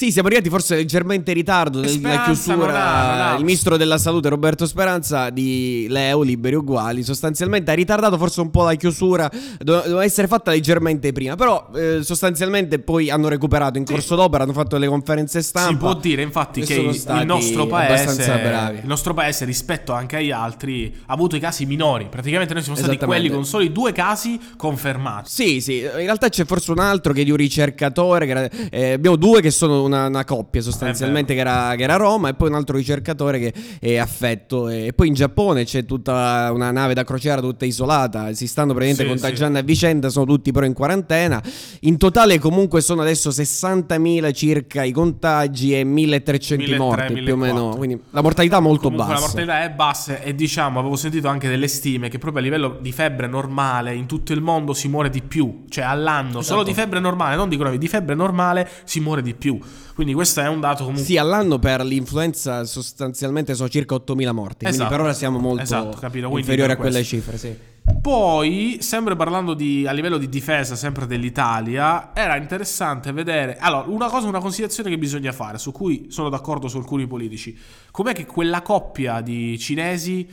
Sì, 0.03 0.11
siamo 0.11 0.27
arrivati 0.27 0.51
forse 0.51 0.75
leggermente 0.75 1.31
in 1.31 1.37
ritardo 1.37 1.79
nella 1.79 2.25
chiusura. 2.25 3.37
Il 3.39 3.45
ministro 3.45 3.77
della 3.77 3.99
salute 3.99 4.29
Roberto 4.31 4.67
Speranza 4.67 5.31
di 5.31 5.87
Leo 5.89 6.23
Liberi 6.23 6.57
Uguali 6.57 7.05
sostanzialmente 7.05 7.71
ha 7.71 7.75
ritardato 7.75 8.19
forse 8.19 8.41
un 8.41 8.51
po' 8.51 8.65
la 8.65 8.75
chiusura, 8.75 9.31
doveva 9.61 10.03
essere 10.03 10.27
fatta 10.27 10.51
leggermente 10.51 11.13
prima, 11.13 11.37
però 11.37 11.71
eh, 11.77 12.01
sostanzialmente 12.03 12.81
poi 12.81 13.11
hanno 13.11 13.29
recuperato 13.29 13.79
in 13.79 13.85
corso 13.85 14.17
sì. 14.17 14.21
d'opera, 14.21 14.43
hanno 14.43 14.53
fatto 14.53 14.77
le 14.77 14.89
conferenze 14.89 15.41
stampa. 15.41 15.71
Si 15.71 15.77
può 15.77 15.95
dire 15.95 16.23
infatti 16.23 16.63
che 16.63 16.75
il 16.75 17.23
nostro, 17.25 17.69
paese, 17.69 18.73
il 18.83 18.89
nostro 18.89 19.15
paese 19.15 19.45
rispetto 19.45 19.93
anche 19.93 20.17
agli 20.17 20.33
altri 20.33 20.93
ha 21.07 21.13
avuto 21.13 21.37
i 21.37 21.39
casi 21.39 21.65
minori, 21.65 22.09
praticamente 22.11 22.55
noi 22.55 22.65
siamo 22.65 22.77
stati 22.77 22.97
quelli 22.97 23.31
con 23.31 23.45
soli 23.45 23.71
due 23.71 23.93
casi 23.93 24.41
confermati. 24.57 25.31
Sì, 25.31 25.61
sì, 25.61 25.79
in 25.79 25.95
realtà 25.95 26.29
c'è 26.29 26.45
forse 26.45 26.73
un 26.73 26.81
altro 26.81 27.13
che 27.13 27.21
è 27.21 27.25
di 27.25 27.31
un 27.31 27.37
ricercatore, 27.37 28.51
eh, 28.69 28.95
abbiamo 28.95 29.15
due 29.15 29.41
che 29.41 29.53
sono 29.53 29.91
una, 29.93 30.07
una 30.07 30.25
coppia 30.25 30.61
sostanzialmente 30.61 31.35
che 31.35 31.41
era, 31.41 31.75
che 31.77 31.83
era, 31.83 31.97
Roma 31.97 32.29
e 32.29 32.35
poi 32.35 32.49
un 32.49 32.55
altro 32.55 32.77
ricercatore 32.77 33.39
che 33.39 33.55
è 33.81 33.97
affetto. 33.97 34.69
E 34.69 34.93
poi 34.95 35.09
in 35.09 35.15
Giappone 35.15 35.65
c'è 35.65 35.85
tutta 35.85 36.51
una 36.53 36.71
nave 36.71 36.95
da 36.95 37.05
crociera 37.05 37.41
tutta 37.41 37.65
isolata, 37.65 38.33
si 38.33 38.47
stanno 38.47 38.73
praticamente 38.73 39.03
sì, 39.03 39.09
contagiando 39.09 39.59
sì. 39.59 39.63
a 39.63 39.67
vicenda, 39.67 40.09
sono 40.09 40.25
tutti 40.25 40.53
però 40.53 40.67
in 40.67 40.73
quarantena. 40.73 41.43
In 41.81 41.99
totale 41.99 42.39
comunque 42.39 42.81
sono 42.81 43.03
adesso 43.03 43.31
60.000 43.31 44.33
circa 44.33 44.83
i 44.83 44.93
contagi 44.93 45.79
e 45.79 45.85
1.300 45.85 46.77
morti 46.77 47.23
più 47.23 47.35
o 47.35 47.37
meno. 47.37 47.75
Quindi 47.77 48.01
la 48.11 48.23
mortalità 48.23 48.61
molto 48.61 48.89
comunque 48.89 49.07
bassa. 49.07 49.21
La 49.21 49.27
mortalità 49.27 49.63
è 49.63 49.71
bassa 49.71 50.21
e 50.21 50.35
diciamo, 50.35 50.79
avevo 50.79 50.97
sentito 50.97 51.29
anche 51.29 51.49
delle 51.49 51.69
stime 51.69 52.09
che 52.09 52.19
proprio 52.19 52.41
a 52.41 52.45
livello 52.45 52.79
di 52.81 52.93
febbre 52.93 53.27
normale 53.27 53.95
in 53.95 54.07
tutto 54.07 54.33
il 54.33 54.41
mondo 54.41 54.73
si 54.73 54.89
muore 54.89 55.11
di 55.11 55.23
più, 55.23 55.65
cioè 55.69 55.85
all'anno, 55.85 56.41
esatto. 56.41 56.43
solo 56.43 56.63
di 56.63 56.75
febbre 56.75 57.01
normale, 57.01 57.37
non 57.37 57.49
di 57.49 57.57
coronavirus, 57.57 57.89
di 57.89 57.97
febbre 57.97 58.15
normale 58.15 58.69
si 58.85 59.01
muore 59.01 59.23
di 59.23 59.35
più. 59.35 59.59
Quindi 59.95 60.15
questo 60.15 60.41
è 60.41 60.49
un 60.49 60.61
dato 60.61 60.85
comunque... 60.85 61.05
Sì, 61.05 61.17
all'anno 61.17 61.59
per 61.59 61.85
l'influenza 61.85 62.65
sostanzialmente 62.65 63.55
sono 63.55 63.69
circa 63.69 63.95
8.000 63.95 64.33
morti, 64.33 64.65
esatto. 64.65 64.77
quindi 64.77 64.85
per 64.89 65.01
ora 65.01 65.13
siamo 65.13 65.39
molto 65.39 65.63
esatto, 65.63 66.37
inferiori 66.37 66.73
a 66.73 66.77
quelle 66.77 67.03
cifre, 67.03 67.37
sì. 67.37 67.71
Poi, 68.01 68.79
sempre 68.81 69.17
parlando 69.17 69.55
di, 69.55 69.87
a 69.87 69.93
livello 69.93 70.17
di 70.17 70.29
difesa, 70.29 70.77
sempre 70.77 71.07
dell'Italia, 71.07 72.11
era 72.15 72.37
interessante 72.37 73.11
vedere. 73.11 73.57
Allora, 73.59 73.89
una 73.89 74.09
cosa, 74.09 74.29
una 74.29 74.39
considerazione 74.39 74.89
che 74.89 74.99
bisogna 74.99 75.33
fare, 75.33 75.59
su 75.59 75.73
cui 75.73 76.07
sono 76.09 76.29
d'accordo 76.29 76.69
su 76.69 76.79
alcuni 76.79 77.09
politici. 77.09 77.57
Com'è 77.91 78.13
che 78.13 78.25
quella 78.25 78.63
coppia 78.63 79.21
di 79.21 79.59
cinesi 79.59 80.29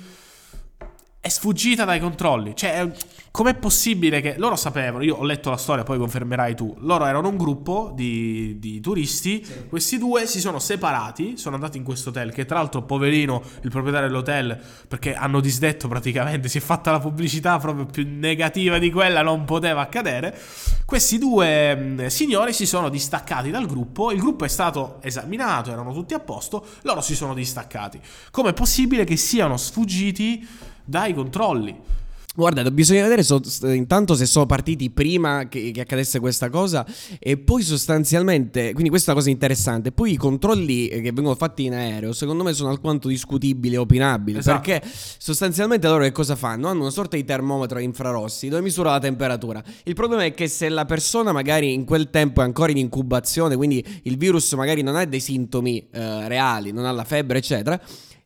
è 1.21 1.27
sfuggita 1.27 1.83
dai 1.83 1.99
controlli. 1.99 2.55
Cioè, 2.55 2.89
com'è 3.29 3.53
possibile 3.55 4.21
che 4.21 4.35
loro 4.37 4.55
sapevano? 4.55 5.03
Io 5.03 5.17
ho 5.17 5.23
letto 5.23 5.49
la 5.49 5.57
storia, 5.57 5.83
poi 5.83 5.97
confermerai 5.97 6.55
tu. 6.55 6.73
Loro 6.79 7.05
erano 7.05 7.27
un 7.27 7.35
gruppo 7.35 7.91
di, 7.93 8.57
di 8.57 8.79
turisti. 8.79 9.43
Sì. 9.43 9.67
Questi 9.67 9.97
due 9.97 10.25
si 10.27 10.39
sono 10.39 10.59
separati, 10.59 11.35
sono 11.35 11.55
andati 11.55 11.77
in 11.77 11.83
questo 11.83 12.09
hotel. 12.09 12.31
Che 12.31 12.45
tra 12.45 12.59
l'altro, 12.59 12.83
poverino, 12.83 13.43
il 13.63 13.69
proprietario 13.69 14.07
dell'hotel, 14.07 14.57
perché 14.87 15.13
hanno 15.13 15.41
disdetto 15.41 15.89
praticamente, 15.89 16.47
si 16.47 16.59
è 16.59 16.61
fatta 16.61 16.91
la 16.91 16.99
pubblicità 16.99 17.59
proprio 17.59 17.85
più 17.85 18.07
negativa 18.07 18.77
di 18.77 18.89
quella, 18.89 19.21
non 19.21 19.43
poteva 19.43 19.81
accadere. 19.81 20.39
Questi 20.85 21.17
due 21.17 21.75
mh, 21.75 22.07
signori 22.07 22.53
si 22.53 22.65
sono 22.65 22.87
distaccati 22.87 23.51
dal 23.51 23.65
gruppo. 23.65 24.11
Il 24.11 24.19
gruppo 24.19 24.45
è 24.45 24.49
stato 24.49 24.99
esaminato, 25.01 25.69
erano 25.69 25.91
tutti 25.91 26.13
a 26.13 26.19
posto. 26.19 26.65
Loro 26.83 27.01
si 27.01 27.13
sono 27.13 27.33
distaccati. 27.33 27.99
Com'è 28.31 28.53
possibile 28.53 29.03
che 29.03 29.17
siano 29.17 29.57
sfuggiti? 29.57 30.77
Dai 30.89 31.13
controlli. 31.13 31.97
Guarda, 32.35 32.69
bisogna 32.71 33.01
vedere 33.01 33.21
so, 33.23 33.41
intanto 33.63 34.15
se 34.15 34.25
sono 34.25 34.45
partiti 34.45 34.91
prima 34.91 35.47
che, 35.49 35.71
che, 35.71 35.81
accadesse 35.81 36.19
questa 36.19 36.49
cosa 36.49 36.85
e 37.19 37.37
poi 37.37 37.63
sostanzialmente, 37.63 38.71
quindi 38.71 38.89
questa 38.89 39.09
è 39.09 39.13
una 39.13 39.19
cosa 39.19 39.31
interessante, 39.31 39.91
poi 39.91 40.13
i 40.13 40.15
controlli 40.15 40.87
che 40.87 41.11
vengono 41.11 41.35
fatti 41.35 41.65
in 41.65 41.73
aereo 41.73 42.13
secondo 42.13 42.43
me 42.43 42.53
sono 42.53 42.69
alquanto 42.69 43.09
discutibili 43.09 43.75
e 43.75 43.77
opinabili 43.79 44.37
esatto. 44.37 44.61
perché 44.61 44.87
sostanzialmente 45.17 45.87
loro 45.87 46.03
che 46.03 46.13
cosa 46.13 46.37
fanno? 46.37 46.69
Hanno 46.69 46.81
una 46.81 46.91
sorta 46.91 47.17
di 47.17 47.25
termometro 47.25 47.79
infrarossi 47.79 48.47
dove 48.47 48.61
misura 48.61 48.91
la 48.91 48.99
temperatura. 48.99 49.61
Il 49.83 49.95
problema 49.95 50.23
è 50.23 50.33
che 50.33 50.47
se 50.47 50.69
la 50.69 50.85
persona 50.85 51.33
magari 51.33 51.73
in 51.73 51.83
quel 51.83 52.09
tempo 52.09 52.39
è 52.39 52.45
ancora 52.45 52.71
in 52.71 52.77
incubazione, 52.77 53.57
quindi 53.57 53.83
il 54.03 54.17
virus 54.17 54.53
magari 54.53 54.81
non 54.81 54.95
ha 54.95 55.03
dei 55.03 55.19
sintomi 55.19 55.89
eh, 55.91 56.27
reali, 56.29 56.71
non 56.71 56.85
ha 56.85 56.91
la 56.91 57.03
febbre 57.03 57.39
eccetera, 57.39 57.81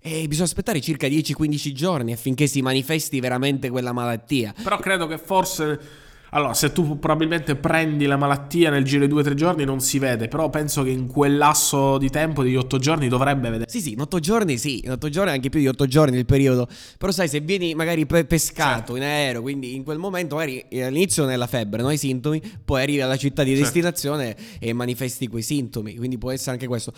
e 0.06 0.28
bisogna 0.28 0.48
aspettare 0.48 0.82
circa 0.82 1.08
10-15 1.08 1.72
giorni 1.72 2.12
affinché 2.12 2.46
si 2.46 2.62
manifesti 2.62 3.22
veramente 3.22 3.70
quella 3.70 3.94
malattia. 3.94 4.54
Però 4.62 4.78
credo 4.78 5.08
che 5.08 5.18
forse... 5.18 6.02
Allora, 6.34 6.56
se 6.56 6.72
tu 6.72 6.98
probabilmente 6.98 7.56
prendi 7.56 8.08
la 8.08 8.18
malattia 8.18 8.72
nel 8.72 8.84
giro 8.84 9.06
di 9.06 9.14
2-3 9.14 9.34
giorni 9.36 9.66
non 9.66 9.80
si 9.82 10.00
vede, 10.00 10.28
però 10.28 10.50
penso 10.50 10.82
che 10.82 10.90
in 10.90 11.06
quel 11.06 11.38
lasso 11.38 12.00
di 12.00 12.10
tempo 12.10 12.42
di 12.42 12.56
8 12.56 12.80
giorni 12.80 13.08
dovrebbe 13.08 13.52
vedere. 13.52 13.70
Sì, 13.70 13.80
sì, 13.80 13.92
in 13.92 14.02
8 14.02 14.18
giorni 14.18 14.58
sì, 14.58 14.82
in 14.84 14.90
8 14.90 15.10
giorni 15.10 15.30
anche 15.30 15.50
più 15.50 15.60
di 15.60 15.68
8 15.68 15.86
giorni 15.86 16.18
il 16.18 16.26
periodo. 16.26 16.68
Però 16.98 17.12
sai, 17.12 17.28
se 17.28 17.40
vieni 17.40 17.76
magari 17.76 18.08
pe- 18.08 18.26
pescato 18.26 18.78
certo. 18.78 18.96
in 18.96 19.04
aereo, 19.04 19.44
quindi 19.44 19.76
in 19.76 19.84
quel 19.84 20.00
momento 20.00 20.34
magari 20.34 20.66
all'inizio 20.72 21.26
nella 21.26 21.46
febbre, 21.46 21.82
non 21.82 21.92
hai 21.92 21.98
sintomi, 21.98 22.42
poi 22.66 22.82
arrivi 22.82 23.02
alla 23.02 23.16
città 23.16 23.44
di 23.44 23.52
certo. 23.52 23.66
destinazione 23.66 24.36
e 24.60 24.74
manifesti 24.74 25.28
quei 25.28 25.44
sintomi, 25.44 25.96
quindi 25.96 26.18
può 26.18 26.32
essere 26.32 26.54
anche 26.54 26.66
questo. 26.66 26.94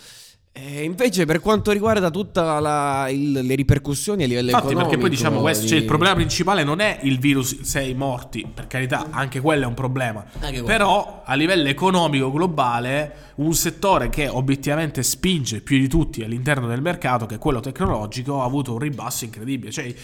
E 0.58 0.84
invece 0.84 1.26
per 1.26 1.40
quanto 1.40 1.70
riguarda 1.70 2.10
tutte 2.10 2.40
le 2.40 3.54
ripercussioni 3.54 4.24
a 4.24 4.26
livello 4.26 4.46
Infatti, 4.46 4.68
economico... 4.68 4.88
perché 4.88 5.00
poi 5.02 5.10
diciamo 5.10 5.40
questo, 5.40 5.64
di... 5.64 5.68
cioè, 5.68 5.78
il 5.78 5.84
problema 5.84 6.14
principale 6.14 6.64
non 6.64 6.80
è 6.80 6.98
il 7.02 7.18
virus, 7.18 7.60
sei 7.60 7.92
morti, 7.92 8.50
per 8.54 8.66
carità, 8.66 9.08
anche 9.10 9.40
quello 9.40 9.64
è 9.64 9.66
un 9.66 9.74
problema. 9.74 10.24
Però 10.64 11.22
a 11.26 11.34
livello 11.34 11.68
economico 11.68 12.32
globale, 12.32 13.34
un 13.36 13.52
settore 13.52 14.08
che 14.08 14.28
obiettivamente 14.28 15.02
spinge 15.02 15.60
più 15.60 15.78
di 15.78 15.88
tutti 15.88 16.24
all'interno 16.24 16.66
del 16.66 16.80
mercato, 16.80 17.26
che 17.26 17.34
è 17.34 17.38
quello 17.38 17.60
tecnologico, 17.60 18.40
ha 18.40 18.46
avuto 18.46 18.72
un 18.72 18.78
ribasso 18.78 19.26
incredibile. 19.26 19.70
Cioè, 19.70 19.94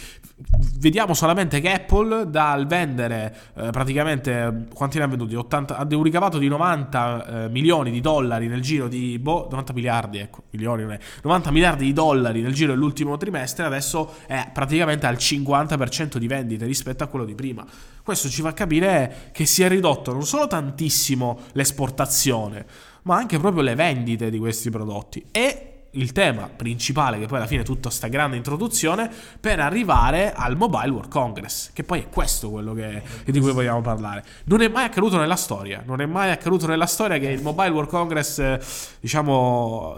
vediamo 0.77 1.15
solamente 1.15 1.63
che 1.63 1.73
Apple 1.73 2.29
dal 2.29 2.67
vendere 2.67 3.35
eh, 3.57 3.71
praticamente, 3.71 4.67
quanti 4.75 4.99
ne 4.99 5.05
ha 5.05 5.07
venduti? 5.07 5.35
80, 5.35 5.79
ha 5.79 5.87
un 5.91 6.03
ricavato 6.03 6.37
di 6.37 6.49
90 6.49 7.45
eh, 7.45 7.49
milioni 7.49 7.91
di 7.91 8.03
dollari 8.03 8.49
nel 8.49 8.61
giro 8.61 8.87
di, 8.87 9.19
boh, 9.19 9.49
90 9.51 9.73
miliardi, 9.73 10.19
ecco 10.19 10.42
milioni, 10.51 10.85
90 11.23 11.51
miliardi 11.51 11.85
di 11.85 11.93
dollari 11.93 12.43
nel 12.43 12.53
giro 12.53 12.73
dell'ultimo 12.73 13.17
trimestre, 13.17 13.65
adesso 13.65 14.15
è 14.27 14.51
praticamente 14.53 15.07
al 15.07 15.17
50% 15.17 16.19
di 16.19 16.27
vendite 16.27 16.67
rispetto 16.67 17.05
a 17.05 17.07
quello 17.07 17.25
di 17.25 17.35
prima. 17.35 17.65
Questo 18.03 18.29
ci 18.29 18.43
fa 18.43 18.53
capire 18.53 19.31
che 19.33 19.47
si 19.47 19.63
è 19.63 19.69
ridotto 19.69 20.13
non 20.13 20.25
solo 20.25 20.47
tantissimo 20.47 21.41
l'esportazione, 21.53 22.67
ma 23.03 23.17
anche 23.17 23.39
proprio 23.39 23.63
le 23.63 23.75
vendite 23.75 24.31
di 24.31 24.39
questi 24.39 24.71
prodotti. 24.71 25.25
E 25.31 25.72
il 25.93 26.13
tema 26.13 26.49
principale, 26.49 27.19
che 27.19 27.27
poi 27.27 27.39
alla 27.39 27.47
fine 27.47 27.63
è 27.63 27.65
tutta 27.65 27.91
sta 27.91 28.09
grande 28.09 28.37
introduzione, 28.37 29.11
per 29.41 29.61
arrivare 29.61 30.33
al 30.33 30.57
Mobile 30.57 30.91
World 30.91 31.11
Congress, 31.11 31.71
che 31.73 31.85
poi 31.85 32.01
è 32.01 32.09
questo 32.09 32.51
quello 32.51 32.73
che, 32.75 33.03
di 33.25 33.41
cui 33.41 33.53
vogliamo 33.53 33.81
parlare. 33.81 34.25
Non 34.45 34.63
è 34.63 34.69
mai 34.69 34.85
accaduto 34.85 35.19
nella 35.19 35.37
storia, 35.37 35.83
non 35.85 36.01
è 36.01 36.07
mai 36.07 36.31
accaduto 36.31 36.67
nella 36.67 36.87
storia 36.87 37.19
che 37.19 37.29
il 37.29 37.43
Mobile 37.43 37.71
World 37.71 37.91
Congress, 37.91 38.97
diciamo, 39.01 39.97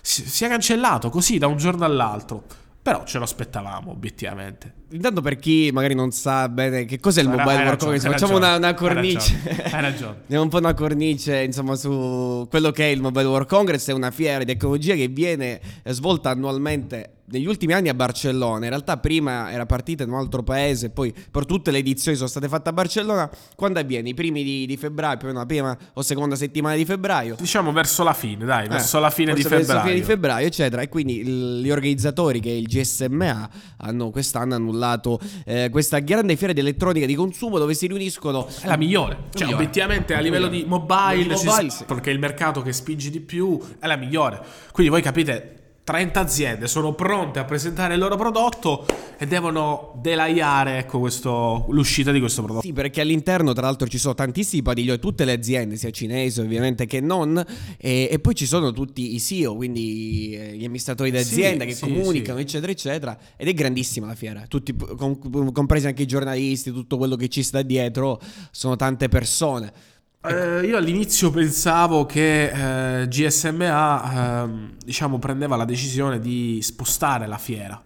sia 0.00 0.48
cancellato 0.48 1.10
così 1.10 1.38
da 1.38 1.46
un 1.46 1.56
giorno 1.56 1.84
all'altro. 1.84 2.44
Però 2.82 3.04
ce 3.04 3.18
lo 3.18 3.24
aspettavamo, 3.24 3.92
obiettivamente. 3.92 4.74
Intanto 4.90 5.20
per 5.20 5.36
chi 5.38 5.70
magari 5.72 5.94
non 5.94 6.10
sa 6.10 6.48
bene 6.48 6.84
che 6.84 6.98
cos'è 6.98 7.20
il 7.20 7.28
Mobile 7.28 7.44
World 7.44 7.68
ragione, 7.68 7.98
Congress, 7.98 8.12
facciamo 8.12 8.38
ragione, 8.38 8.56
una, 8.56 8.68
una, 8.68 8.74
cornice. 8.74 9.34
Hai 9.34 9.56
ragione, 9.56 9.70
hai 9.72 9.80
ragione. 9.82 10.16
Andiamo 10.22 10.42
un 10.42 10.48
po' 10.48 10.58
una 10.58 10.74
cornice, 10.74 11.42
insomma, 11.42 11.76
su 11.76 12.44
quello 12.50 12.72
che 12.72 12.86
è 12.86 12.88
il 12.88 13.00
Mobile 13.00 13.26
World 13.26 13.46
Congress. 13.46 13.88
È 13.88 13.92
una 13.92 14.10
fiera 14.10 14.38
di 14.38 14.46
tecnologia 14.46 14.94
che 14.94 15.06
viene 15.06 15.60
svolta 15.84 16.30
annualmente 16.30 17.21
negli 17.32 17.46
ultimi 17.46 17.72
anni 17.72 17.88
a 17.88 17.94
Barcellona, 17.94 18.64
in 18.64 18.68
realtà 18.68 18.98
prima 18.98 19.50
era 19.50 19.64
partita 19.64 20.02
in 20.02 20.10
un 20.10 20.18
altro 20.18 20.42
paese, 20.42 20.90
poi 20.90 21.14
per 21.30 21.46
tutte 21.46 21.70
le 21.70 21.78
edizioni 21.78 22.14
sono 22.14 22.28
state 22.28 22.46
fatte 22.46 22.68
a 22.68 22.72
Barcellona. 22.74 23.30
Quando 23.56 23.80
avviene? 23.80 24.10
I 24.10 24.14
primi 24.14 24.44
di, 24.44 24.66
di 24.66 24.76
febbraio, 24.76 25.16
più 25.16 25.28
o 25.28 25.30
meno 25.30 25.40
la 25.40 25.46
prima 25.46 25.76
o 25.94 26.02
seconda 26.02 26.36
settimana 26.36 26.76
di 26.76 26.84
febbraio. 26.84 27.36
Diciamo 27.38 27.72
verso 27.72 28.02
la 28.02 28.12
fine, 28.12 28.44
dai, 28.44 28.66
eh, 28.66 28.68
verso 28.68 28.98
la 28.98 29.08
fine 29.08 29.32
di 29.32 29.40
febbraio. 29.40 29.64
Verso 29.64 29.74
la 29.74 29.82
fine 29.82 29.94
di 29.94 30.02
febbraio, 30.02 30.46
eccetera. 30.46 30.82
E 30.82 30.88
quindi 30.90 31.24
gli 31.24 31.70
organizzatori, 31.70 32.38
che 32.40 32.50
è 32.50 32.54
il 32.54 32.66
GSMA, 32.66 33.50
hanno 33.78 34.10
quest'anno 34.10 34.54
annullato 34.54 35.18
eh, 35.46 35.68
questa 35.70 36.00
grande 36.00 36.36
fiera 36.36 36.52
di 36.52 36.60
elettronica 36.60 37.06
di 37.06 37.14
consumo 37.14 37.58
dove 37.58 37.72
si 37.72 37.86
riuniscono... 37.86 38.46
È 38.60 38.66
la 38.66 38.76
migliore. 38.76 39.16
Cioè, 39.32 39.44
migliore. 39.44 39.54
obiettivamente 39.54 40.14
a 40.14 40.20
livello 40.20 40.48
di 40.48 40.64
mobile, 40.66 41.34
mobile 41.34 41.70
si, 41.70 41.78
sì. 41.78 41.84
perché 41.84 42.10
è 42.10 42.12
il 42.12 42.18
mercato 42.18 42.60
che 42.60 42.74
spinge 42.74 43.08
di 43.08 43.20
più, 43.20 43.58
è 43.78 43.86
la 43.86 43.96
migliore. 43.96 44.38
Quindi 44.70 44.92
voi 44.92 45.00
capite 45.00 45.60
30 45.84 46.20
aziende 46.20 46.68
sono 46.68 46.94
pronte 46.94 47.40
a 47.40 47.44
presentare 47.44 47.94
il 47.94 48.00
loro 48.00 48.16
prodotto 48.16 48.86
e 49.18 49.26
devono 49.26 49.98
delaiare 50.00 50.78
ecco, 50.78 51.00
questo, 51.00 51.66
l'uscita 51.70 52.12
di 52.12 52.20
questo 52.20 52.42
prodotto. 52.42 52.64
Sì, 52.64 52.72
perché 52.72 53.00
all'interno 53.00 53.52
tra 53.52 53.62
l'altro 53.62 53.88
ci 53.88 53.98
sono 53.98 54.14
tantissimi 54.14 54.62
padiglioni, 54.62 55.00
tutte 55.00 55.24
le 55.24 55.32
aziende, 55.32 55.76
sia 55.76 55.90
cinesi 55.90 56.40
ovviamente 56.40 56.86
che 56.86 57.00
non, 57.00 57.44
e, 57.78 58.08
e 58.10 58.18
poi 58.20 58.34
ci 58.36 58.46
sono 58.46 58.72
tutti 58.72 59.14
i 59.14 59.20
CEO, 59.20 59.56
quindi 59.56 60.36
eh, 60.36 60.56
gli 60.56 60.64
amministratori 60.64 61.10
d'azienda 61.10 61.64
sì, 61.64 61.70
che 61.70 61.74
sì, 61.74 61.80
comunicano, 61.82 62.38
sì. 62.38 62.44
eccetera, 62.44 62.72
eccetera, 62.72 63.18
ed 63.36 63.48
è 63.48 63.52
grandissima 63.52 64.06
la 64.06 64.14
fiera, 64.14 64.44
tutti, 64.46 64.74
com- 64.74 65.50
compresi 65.52 65.88
anche 65.88 66.02
i 66.02 66.06
giornalisti, 66.06 66.70
tutto 66.70 66.96
quello 66.96 67.16
che 67.16 67.28
ci 67.28 67.42
sta 67.42 67.62
dietro, 67.62 68.20
sono 68.52 68.76
tante 68.76 69.08
persone. 69.08 69.90
Eh, 70.24 70.66
io 70.66 70.76
all'inizio 70.76 71.30
pensavo 71.30 72.06
che 72.06 73.00
eh, 73.00 73.08
GSMA 73.08 74.44
eh, 74.44 74.48
diciamo, 74.84 75.18
prendeva 75.18 75.56
la 75.56 75.64
decisione 75.64 76.20
di 76.20 76.60
spostare 76.62 77.26
la 77.26 77.38
fiera. 77.38 77.82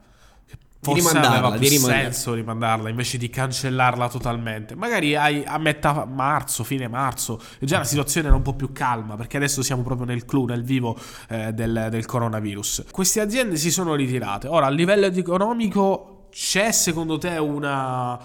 Forse 0.78 1.00
di 1.00 1.08
rimandarla, 1.08 1.38
aveva 1.38 1.58
più 1.58 1.68
rimandarla. 1.68 2.02
senso 2.02 2.34
rimandarla 2.34 2.88
invece 2.90 3.16
di 3.16 3.30
cancellarla 3.30 4.08
totalmente. 4.08 4.76
Magari 4.76 5.16
a 5.16 5.58
metà 5.58 6.04
marzo, 6.04 6.62
fine 6.62 6.86
marzo, 6.88 7.40
già 7.58 7.78
la 7.78 7.84
situazione 7.84 8.28
era 8.28 8.36
un 8.36 8.42
po' 8.42 8.54
più 8.54 8.70
calma 8.70 9.16
perché 9.16 9.38
adesso 9.38 9.62
siamo 9.62 9.82
proprio 9.82 10.06
nel 10.06 10.26
clou, 10.26 10.44
nel 10.44 10.62
vivo 10.62 10.96
eh, 11.28 11.52
del, 11.54 11.88
del 11.90 12.04
coronavirus. 12.04 12.84
Queste 12.90 13.20
aziende 13.20 13.56
si 13.56 13.70
sono 13.70 13.94
ritirate. 13.94 14.46
Ora, 14.46 14.66
a 14.66 14.70
livello 14.70 15.06
economico, 15.06 16.28
c'è 16.30 16.70
secondo 16.70 17.16
te 17.16 17.38
una 17.38 18.20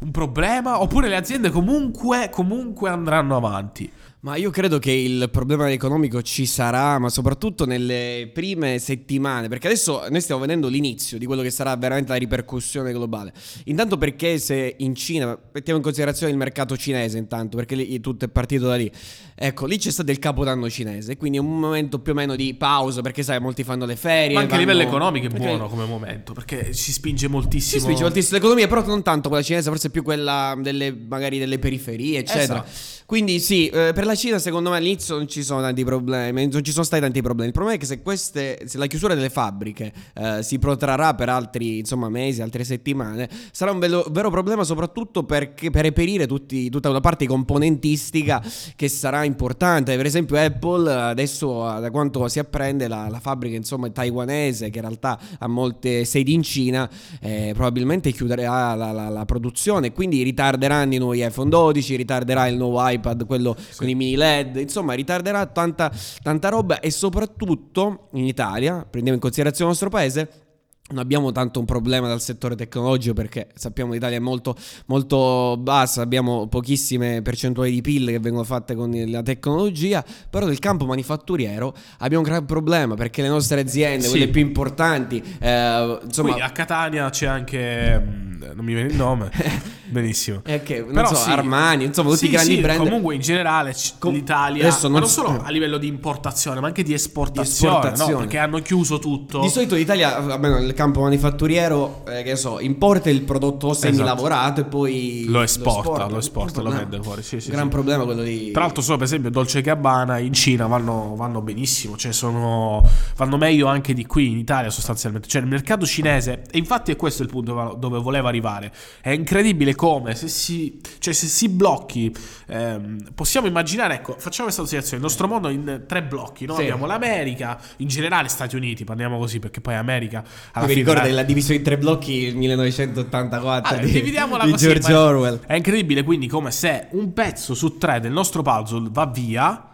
un 0.00 0.10
problema? 0.10 0.80
Oppure 0.80 1.08
le 1.08 1.16
aziende 1.16 1.50
comunque, 1.50 2.30
comunque 2.30 2.90
andranno 2.90 3.36
avanti? 3.36 3.90
Ma 4.26 4.34
io 4.34 4.50
credo 4.50 4.80
che 4.80 4.90
il 4.90 5.28
problema 5.30 5.70
economico 5.70 6.20
ci 6.20 6.46
sarà, 6.46 6.98
ma 6.98 7.08
soprattutto 7.08 7.64
nelle 7.64 8.28
prime 8.34 8.80
settimane, 8.80 9.46
perché 9.46 9.68
adesso 9.68 10.04
noi 10.10 10.20
stiamo 10.20 10.40
vedendo 10.40 10.66
l'inizio 10.66 11.16
di 11.16 11.26
quello 11.26 11.42
che 11.42 11.50
sarà 11.50 11.76
veramente 11.76 12.10
la 12.10 12.18
ripercussione 12.18 12.90
globale. 12.92 13.32
Intanto 13.66 13.98
perché 13.98 14.38
se 14.38 14.74
in 14.78 14.96
Cina, 14.96 15.38
mettiamo 15.52 15.78
in 15.78 15.84
considerazione 15.84 16.32
il 16.32 16.38
mercato 16.38 16.76
cinese 16.76 17.18
intanto, 17.18 17.56
perché 17.56 17.76
lì, 17.76 18.00
tutto 18.00 18.24
è 18.24 18.28
partito 18.28 18.66
da 18.66 18.74
lì. 18.74 18.90
Ecco, 19.38 19.66
lì 19.66 19.76
c'è 19.76 19.90
stato 19.90 20.10
il 20.10 20.18
capodanno 20.18 20.70
cinese, 20.70 21.18
quindi 21.18 21.36
un 21.36 21.58
momento 21.58 21.98
più 21.98 22.12
o 22.12 22.14
meno 22.14 22.36
di 22.36 22.54
pausa, 22.54 23.02
perché 23.02 23.22
sai, 23.22 23.38
molti 23.38 23.64
fanno 23.64 23.84
le 23.84 23.94
ferie. 23.94 24.32
Ma 24.32 24.40
anche 24.40 24.56
vanno... 24.56 24.62
a 24.62 24.72
livello 24.72 24.88
economico 24.88 25.26
è 25.26 25.28
perché... 25.28 25.46
buono 25.46 25.68
come 25.68 25.84
momento, 25.84 26.32
perché 26.32 26.72
si 26.72 26.90
spinge 26.90 27.28
moltissimo. 27.28 27.78
Si 27.78 27.80
spinge 27.80 28.02
moltissimo 28.02 28.38
l'economia, 28.38 28.66
però 28.66 28.82
non 28.86 29.02
tanto 29.02 29.28
quella 29.28 29.44
cinese, 29.44 29.68
forse 29.68 29.90
più 29.90 30.02
quella 30.02 30.56
delle, 30.58 30.90
magari 30.90 31.38
delle 31.38 31.58
periferie, 31.58 32.20
eccetera. 32.20 32.64
Esatto. 32.64 32.94
Quindi 33.06 33.38
sì, 33.38 33.68
eh, 33.68 33.92
per 33.94 34.04
la 34.04 34.16
Cina 34.16 34.40
secondo 34.40 34.70
me 34.70 34.78
all'inizio 34.78 35.14
non 35.14 35.28
ci 35.28 35.44
sono 35.44 35.60
tanti 35.60 35.84
problemi, 35.84 36.48
non 36.48 36.64
ci 36.64 36.72
sono 36.72 36.82
stati 36.82 37.02
tanti 37.02 37.20
problemi. 37.20 37.48
Il 37.48 37.54
problema 37.54 37.76
è 37.76 37.80
che 37.80 37.86
se, 37.86 38.02
queste, 38.02 38.62
se 38.64 38.78
la 38.78 38.86
chiusura 38.86 39.14
delle 39.14 39.30
fabbriche 39.30 39.92
eh, 40.14 40.42
si 40.42 40.58
protrarrà 40.58 41.14
per 41.14 41.28
altri 41.28 41.78
insomma, 41.78 42.08
mesi, 42.08 42.42
altre 42.42 42.64
settimane, 42.64 43.28
sarà 43.52 43.70
un 43.70 43.78
vero, 43.78 44.04
vero 44.10 44.28
problema 44.30 44.64
soprattutto 44.64 45.22
perché, 45.22 45.70
per 45.70 45.82
reperire 45.82 46.26
tutti, 46.26 46.68
tutta 46.68 46.90
una 46.90 46.98
parte 46.98 47.28
componentistica 47.28 48.42
che 48.74 48.88
sarà 48.88 49.24
importante. 49.26 49.96
Per 49.96 50.06
esempio 50.06 50.36
Apple 50.38 50.92
adesso 50.92 51.62
da 51.80 51.90
quanto 51.90 52.26
si 52.28 52.38
apprende 52.38 52.88
la, 52.88 53.08
la 53.08 53.20
fabbrica 53.20 53.56
insomma, 53.56 53.90
taiwanese 53.90 54.70
che 54.70 54.78
in 54.78 54.84
realtà 54.84 55.18
ha 55.38 55.46
molte 55.46 56.04
sedi 56.04 56.32
in 56.32 56.42
Cina 56.42 56.88
eh, 57.20 57.52
probabilmente 57.54 58.12
chiuderà 58.12 58.74
la, 58.74 58.92
la, 58.92 59.08
la 59.08 59.24
produzione, 59.24 59.92
quindi 59.92 60.22
ritarderanno 60.22 60.94
i 60.94 60.98
nuovi 60.98 61.24
iPhone 61.24 61.50
12, 61.50 61.96
ritarderà 61.96 62.46
il 62.46 62.56
nuovo 62.56 62.86
iPad, 62.86 63.26
quello 63.26 63.54
sì. 63.58 63.76
con 63.76 63.88
i 63.88 63.94
mini 63.94 64.16
LED, 64.16 64.56
insomma 64.56 64.94
ritarderà 64.94 65.44
tanta, 65.46 65.92
tanta 66.22 66.48
roba 66.48 66.80
e 66.80 66.90
soprattutto 66.90 68.08
in 68.12 68.24
Italia, 68.24 68.86
prendiamo 68.88 69.16
in 69.16 69.20
considerazione 69.20 69.70
il 69.70 69.76
nostro 69.78 69.90
paese, 69.90 70.45
non 70.88 70.98
abbiamo 70.98 71.32
tanto 71.32 71.58
un 71.58 71.64
problema 71.64 72.06
dal 72.06 72.20
settore 72.20 72.54
tecnologico 72.54 73.12
perché 73.12 73.48
sappiamo 73.54 73.90
che 73.90 73.96
l'Italia 73.96 74.18
è 74.18 74.20
molto, 74.20 74.54
molto 74.86 75.56
bassa, 75.58 76.02
abbiamo 76.02 76.46
pochissime 76.46 77.22
percentuali 77.22 77.72
di 77.72 77.80
PIL 77.80 78.08
che 78.08 78.20
vengono 78.20 78.44
fatte 78.44 78.74
con 78.74 78.92
la 79.06 79.22
tecnologia, 79.22 80.04
però 80.30 80.46
nel 80.46 80.58
campo 80.60 80.86
manifatturiero 80.86 81.74
abbiamo 81.98 82.24
un 82.24 82.30
gran 82.30 82.44
problema 82.44 82.94
perché 82.94 83.22
le 83.22 83.28
nostre 83.28 83.60
aziende, 83.60 84.04
sì. 84.04 84.10
quelle 84.10 84.28
più 84.28 84.40
importanti, 84.40 85.22
eh, 85.40 85.98
insomma... 86.04 86.32
Qui 86.32 86.40
a 86.40 86.50
Catania 86.50 87.10
c'è 87.10 87.26
anche, 87.26 87.98
mm, 87.98 88.35
non 88.38 88.64
mi 88.64 88.74
viene 88.74 88.88
il 88.88 88.96
nome, 88.96 89.30
benissimo. 89.86 90.42
Che, 90.42 90.80
non 90.80 90.92
però 90.92 91.08
so, 91.08 91.14
sì. 91.14 91.30
Armani, 91.30 91.84
insomma 91.84 92.10
tutti 92.10 92.20
sì, 92.20 92.26
i 92.26 92.30
grandi 92.30 92.54
sì, 92.54 92.60
brand. 92.60 92.78
Comunque 92.78 93.14
in 93.14 93.20
generale 93.20 93.74
Com- 93.98 94.12
l'Italia, 94.12 94.76
non, 94.82 94.92
non 94.92 95.08
solo 95.08 95.42
a 95.42 95.50
livello 95.50 95.78
di 95.78 95.86
importazione 95.86 96.60
ma 96.60 96.66
anche 96.68 96.82
di 96.82 96.92
esportazione, 96.92 97.70
di 97.70 97.76
esportazione. 97.76 98.12
No? 98.12 98.18
perché 98.18 98.38
hanno 98.38 98.60
chiuso 98.60 98.98
tutto. 98.98 99.40
Di 99.40 99.48
solito 99.48 99.74
l'Italia, 99.74 100.16
almeno 100.16 100.72
campo 100.74 101.00
manifatturiero, 101.00 102.04
eh, 102.06 102.22
che 102.22 102.36
so, 102.36 102.60
importa 102.60 103.10
il 103.10 103.22
prodotto 103.22 103.72
semi-lavorato 103.72 104.60
esatto. 104.60 104.60
e 104.60 104.64
poi 104.64 105.24
lo 105.28 105.42
esporta, 105.42 106.06
lo 106.06 106.18
esporta, 106.18 106.60
lo, 106.60 106.70
vende 106.70 107.00
fuori. 107.02 107.22
Sì, 107.22 107.40
sì, 107.40 107.50
gran 107.50 107.68
problema 107.68 108.04
quello 108.04 108.22
di. 108.22 108.50
Tra 108.52 108.62
l'altro, 108.62 108.82
solo 108.82 108.98
per 108.98 109.06
esempio, 109.06 109.30
Dolce 109.30 109.60
Gabbana 109.60 110.18
in 110.18 110.32
Cina 110.32 110.66
vanno, 110.66 111.14
vanno 111.16 111.40
benissimo, 111.40 111.96
cioè 111.96 112.12
sono, 112.12 112.86
vanno 113.16 113.36
meglio 113.36 113.66
anche 113.66 113.94
di 113.94 114.06
qui 114.06 114.30
in 114.30 114.38
Italia 114.38 114.70
sostanzialmente. 114.70 115.28
Cioè, 115.28 115.42
il 115.42 115.48
mercato 115.48 115.86
cinese, 115.86 116.42
e 116.50 116.58
infatti 116.58 116.92
è 116.92 116.96
questo 116.96 117.22
il 117.22 117.28
punto 117.28 117.76
dove 117.78 117.98
volevo 117.98 118.25
arrivare. 118.28 118.72
È 119.00 119.10
incredibile 119.10 119.74
come 119.74 120.14
se 120.14 120.28
si, 120.28 120.80
cioè, 120.98 121.12
se 121.12 121.26
si 121.26 121.48
blocchi, 121.48 122.14
ehm, 122.46 123.12
possiamo 123.14 123.46
immaginare, 123.46 123.94
ecco, 123.94 124.16
facciamo 124.18 124.44
questa 124.44 124.64
situazione: 124.64 124.96
il 124.96 125.02
nostro 125.02 125.26
mondo 125.28 125.48
in 125.48 125.84
tre 125.86 126.02
blocchi, 126.02 126.46
no? 126.46 126.54
Abbiamo 126.54 126.86
l'America, 126.86 127.58
in 127.78 127.88
generale 127.88 128.28
Stati 128.28 128.56
Uniti, 128.56 128.84
parliamo 128.84 129.18
così 129.18 129.38
perché 129.38 129.60
poi 129.60 129.74
America 129.74 130.24
alla 130.52 130.66
fine 130.66 130.80
ricorda 130.80 131.10
la 131.10 131.22
divisione 131.22 131.58
in 131.58 131.64
tre 131.64 131.78
blocchi 131.78 132.32
1984 132.34 133.76
ah, 133.76 133.78
di, 133.78 133.90
dividiamola 133.90 134.44
di 134.44 134.52
così, 134.52 134.66
George 134.66 134.92
Orwell. 134.92 135.40
È 135.46 135.54
incredibile 135.54 136.02
quindi 136.02 136.26
come 136.26 136.50
se 136.50 136.88
un 136.90 137.12
pezzo 137.12 137.54
su 137.54 137.78
tre 137.78 138.00
del 138.00 138.12
nostro 138.12 138.42
puzzle 138.42 138.88
va 138.90 139.06
via, 139.06 139.68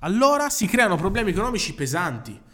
allora 0.00 0.48
si 0.48 0.66
creano 0.66 0.96
problemi 0.96 1.30
economici 1.30 1.74
pesanti. 1.74 2.46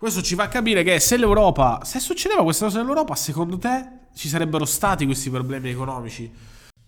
Questo 0.00 0.22
ci 0.22 0.34
fa 0.34 0.48
capire 0.48 0.82
che 0.82 0.98
se 0.98 1.18
l'Europa, 1.18 1.80
se 1.84 2.00
succedeva 2.00 2.42
questa 2.42 2.64
cosa 2.64 2.78
nell'Europa, 2.78 3.14
secondo 3.14 3.58
te 3.58 3.86
ci 4.14 4.28
sarebbero 4.28 4.64
stati 4.64 5.04
questi 5.04 5.28
problemi 5.28 5.68
economici? 5.68 6.32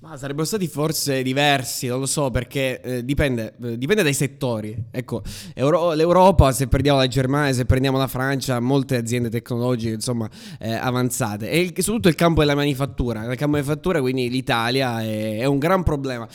Ma 0.03 0.17
sarebbero 0.17 0.45
stati 0.45 0.67
forse 0.67 1.23
diversi, 1.23 1.87
non 1.87 2.01
lo 2.01 2.07
so, 2.07 2.29
perché 2.33 2.81
eh, 2.81 3.05
dipende, 3.05 3.55
eh, 3.63 3.79
dipende, 3.79 4.03
dai 4.03 4.15
settori. 4.15 4.77
Ecco, 4.91 5.23
Euro- 5.55 5.93
l'Europa, 5.93 6.51
se 6.51 6.67
prendiamo 6.67 6.99
la 6.99 7.07
Germania, 7.07 7.53
se 7.53 7.67
prendiamo 7.67 7.99
la 7.99 8.09
Francia, 8.09 8.59
molte 8.59 8.97
aziende 8.97 9.31
tecnologiche, 9.31 9.95
insomma, 9.95 10.29
eh, 10.59 10.73
avanzate. 10.73 11.49
E 11.49 11.61
il, 11.61 11.73
soprattutto 11.77 12.09
il 12.09 12.17
campo 12.17 12.41
della 12.41 12.57
manifattura. 12.57 13.21
Nel 13.21 13.37
campo 13.37 13.55
della 13.55 13.65
manifattura, 13.65 14.01
quindi 14.01 14.29
l'Italia 14.29 15.01
è, 15.03 15.39
è 15.39 15.45
un 15.45 15.61
gran 15.61 15.85
problema 15.85 16.29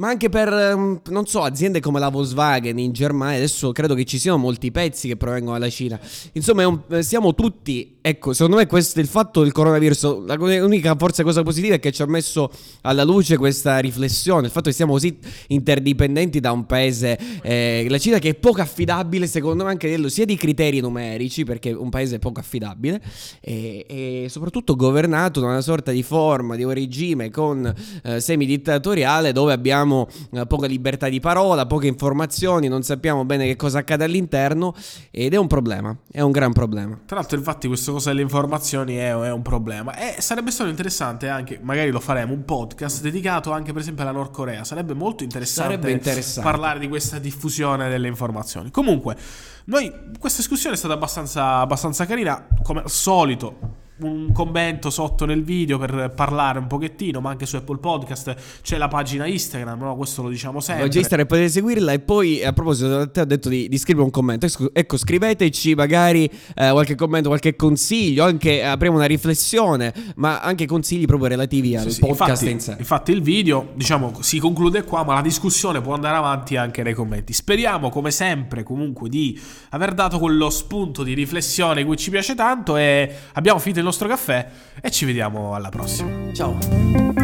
ma 0.00 0.08
anche 0.08 0.30
per, 0.30 0.50
ehm, 0.50 1.02
non 1.10 1.26
so, 1.26 1.42
aziende 1.42 1.78
come 1.80 2.00
la 2.00 2.08
Volkswagen 2.08 2.78
in 2.78 2.90
Germania, 2.92 3.36
adesso 3.36 3.70
credo 3.70 3.94
che 3.94 4.06
ci 4.06 4.18
siano 4.18 4.38
molti 4.38 4.70
pezzi 4.70 5.08
che 5.08 5.16
provengono 5.18 5.58
dalla 5.58 5.70
Cina. 5.70 6.00
Insomma, 6.32 6.66
un, 6.66 6.80
eh, 6.88 7.02
siamo 7.02 7.34
tutti, 7.34 7.98
ecco, 8.00 8.32
secondo 8.32 8.56
me 8.56 8.66
questo 8.66 8.98
è 8.98 9.02
il 9.02 9.08
fatto 9.08 9.42
del 9.42 9.52
coronavirus, 9.52 10.24
l'unica 10.36 10.96
forse 10.98 11.22
cosa 11.22 11.42
positiva 11.42 11.74
è 11.74 11.80
che 11.80 11.92
ci 11.92 12.00
ha 12.00 12.06
messo 12.06 12.50
alla 12.80 13.04
luce 13.04 13.09
questa 13.36 13.78
riflessione, 13.78 14.46
il 14.46 14.52
fatto 14.52 14.68
che 14.68 14.74
siamo 14.74 14.92
così 14.92 15.18
interdipendenti 15.48 16.40
da 16.40 16.52
un 16.52 16.66
paese, 16.66 17.18
eh, 17.42 17.86
la 17.88 17.98
Cina 17.98 18.18
che 18.18 18.30
è 18.30 18.34
poco 18.34 18.60
affidabile, 18.60 19.26
secondo 19.26 19.64
me 19.64 19.70
anche 19.70 19.88
dello, 19.88 20.08
sia 20.08 20.24
di 20.24 20.36
criteri 20.36 20.80
numerici, 20.80 21.44
perché 21.44 21.70
è 21.70 21.74
un 21.74 21.88
paese 21.90 22.18
poco 22.18 22.40
affidabile, 22.40 23.00
e, 23.40 23.84
e 23.88 24.26
soprattutto 24.28 24.76
governato 24.76 25.40
da 25.40 25.46
una 25.46 25.60
sorta 25.60 25.90
di 25.90 26.02
forma, 26.02 26.56
di 26.56 26.64
un 26.64 26.72
regime 26.72 27.30
con 27.30 27.72
eh, 28.02 28.20
semi-dittatoriale 28.20 29.32
dove 29.32 29.52
abbiamo 29.52 30.08
eh, 30.32 30.46
poca 30.46 30.66
libertà 30.66 31.08
di 31.08 31.20
parola, 31.20 31.66
poche 31.66 31.86
informazioni, 31.86 32.68
non 32.68 32.82
sappiamo 32.82 33.24
bene 33.24 33.46
che 33.46 33.56
cosa 33.56 33.78
accade 33.78 34.04
all'interno 34.04 34.74
ed 35.10 35.34
è 35.34 35.36
un 35.36 35.46
problema, 35.46 35.96
è 36.10 36.20
un 36.20 36.30
gran 36.30 36.52
problema. 36.52 36.98
Tra 37.06 37.16
l'altro 37.16 37.36
infatti 37.36 37.66
questa 37.66 37.92
cosa 37.92 38.10
delle 38.10 38.22
informazioni 38.22 38.96
è, 38.96 39.10
è 39.10 39.32
un 39.32 39.42
problema 39.42 39.96
e 39.96 40.20
sarebbe 40.20 40.50
stato 40.50 40.70
interessante 40.70 41.28
anche, 41.28 41.58
magari 41.62 41.90
lo 41.90 42.00
faremo, 42.00 42.32
un 42.32 42.44
podcast 42.44 42.99
dedicato 43.02 43.52
anche 43.52 43.72
per 43.72 43.82
esempio 43.82 44.02
alla 44.02 44.12
Nord 44.12 44.32
Corea, 44.32 44.64
sarebbe 44.64 44.94
molto 44.94 45.22
interessante, 45.22 45.70
sarebbe 45.70 45.90
interessante. 45.90 46.48
parlare 46.48 46.78
di 46.78 46.88
questa 46.88 47.18
diffusione 47.18 47.88
delle 47.88 48.08
informazioni. 48.08 48.70
Comunque, 48.70 49.16
noi, 49.64 49.92
questa 50.18 50.40
discussione 50.40 50.74
è 50.74 50.78
stata 50.78 50.94
abbastanza, 50.94 51.58
abbastanza 51.58 52.06
carina, 52.06 52.46
come 52.62 52.80
al 52.82 52.90
solito 52.90 53.88
un 54.02 54.32
commento 54.32 54.90
sotto 54.90 55.24
nel 55.24 55.42
video 55.42 55.78
per 55.78 56.12
parlare 56.14 56.58
un 56.58 56.66
pochettino, 56.66 57.20
ma 57.20 57.30
anche 57.30 57.46
su 57.46 57.56
Apple 57.56 57.78
Podcast 57.78 58.34
c'è 58.62 58.78
la 58.78 58.88
pagina 58.88 59.26
Instagram, 59.26 59.80
no? 59.80 59.96
questo 59.96 60.22
lo 60.22 60.28
diciamo 60.28 60.60
sempre. 60.60 60.84
Oggi 60.84 60.98
Instagram 60.98 61.26
potete 61.26 61.48
seguirla 61.48 61.92
e 61.92 61.98
poi 62.00 62.44
a 62.44 62.52
proposito 62.52 63.10
te 63.10 63.20
ho 63.20 63.24
detto 63.24 63.48
di, 63.48 63.68
di 63.68 63.78
scrivere 63.78 64.04
un 64.04 64.10
commento, 64.10 64.46
ecco 64.72 64.96
scriveteci 64.96 65.74
magari 65.74 66.24
eh, 66.54 66.70
qualche 66.70 66.94
commento, 66.94 67.28
qualche 67.28 67.56
consiglio, 67.56 68.24
anche 68.24 68.64
apriamo 68.64 68.96
una 68.96 69.06
riflessione, 69.06 69.92
ma 70.16 70.40
anche 70.40 70.66
consigli 70.66 71.04
proprio 71.04 71.28
relativi 71.28 71.76
al 71.76 71.84
sì, 71.84 71.90
sì, 71.92 72.00
podcast 72.00 72.42
infatti, 72.42 72.50
in 72.50 72.60
sé. 72.60 72.76
Infatti 72.78 73.12
il 73.12 73.22
video 73.22 73.70
diciamo 73.74 74.18
si 74.20 74.38
conclude 74.38 74.84
qua, 74.84 75.04
ma 75.04 75.14
la 75.14 75.22
discussione 75.22 75.80
può 75.80 75.94
andare 75.94 76.16
avanti 76.16 76.56
anche 76.56 76.82
nei 76.82 76.94
commenti. 76.94 77.32
Speriamo 77.32 77.90
come 77.90 78.10
sempre 78.10 78.62
comunque 78.62 79.08
di 79.08 79.38
aver 79.70 79.94
dato 79.94 80.18
quello 80.18 80.50
spunto 80.50 81.02
di 81.02 81.14
riflessione 81.14 81.84
cui 81.84 81.96
ci 81.96 82.10
piace 82.10 82.34
tanto 82.34 82.76
e 82.76 83.12
abbiamo 83.34 83.58
finito 83.58 83.80
il 83.80 83.84
nostro 83.90 84.08
caffè 84.08 84.46
e 84.80 84.90
ci 84.90 85.04
vediamo 85.04 85.54
alla 85.54 85.68
prossima. 85.68 86.32
Ciao. 86.32 87.19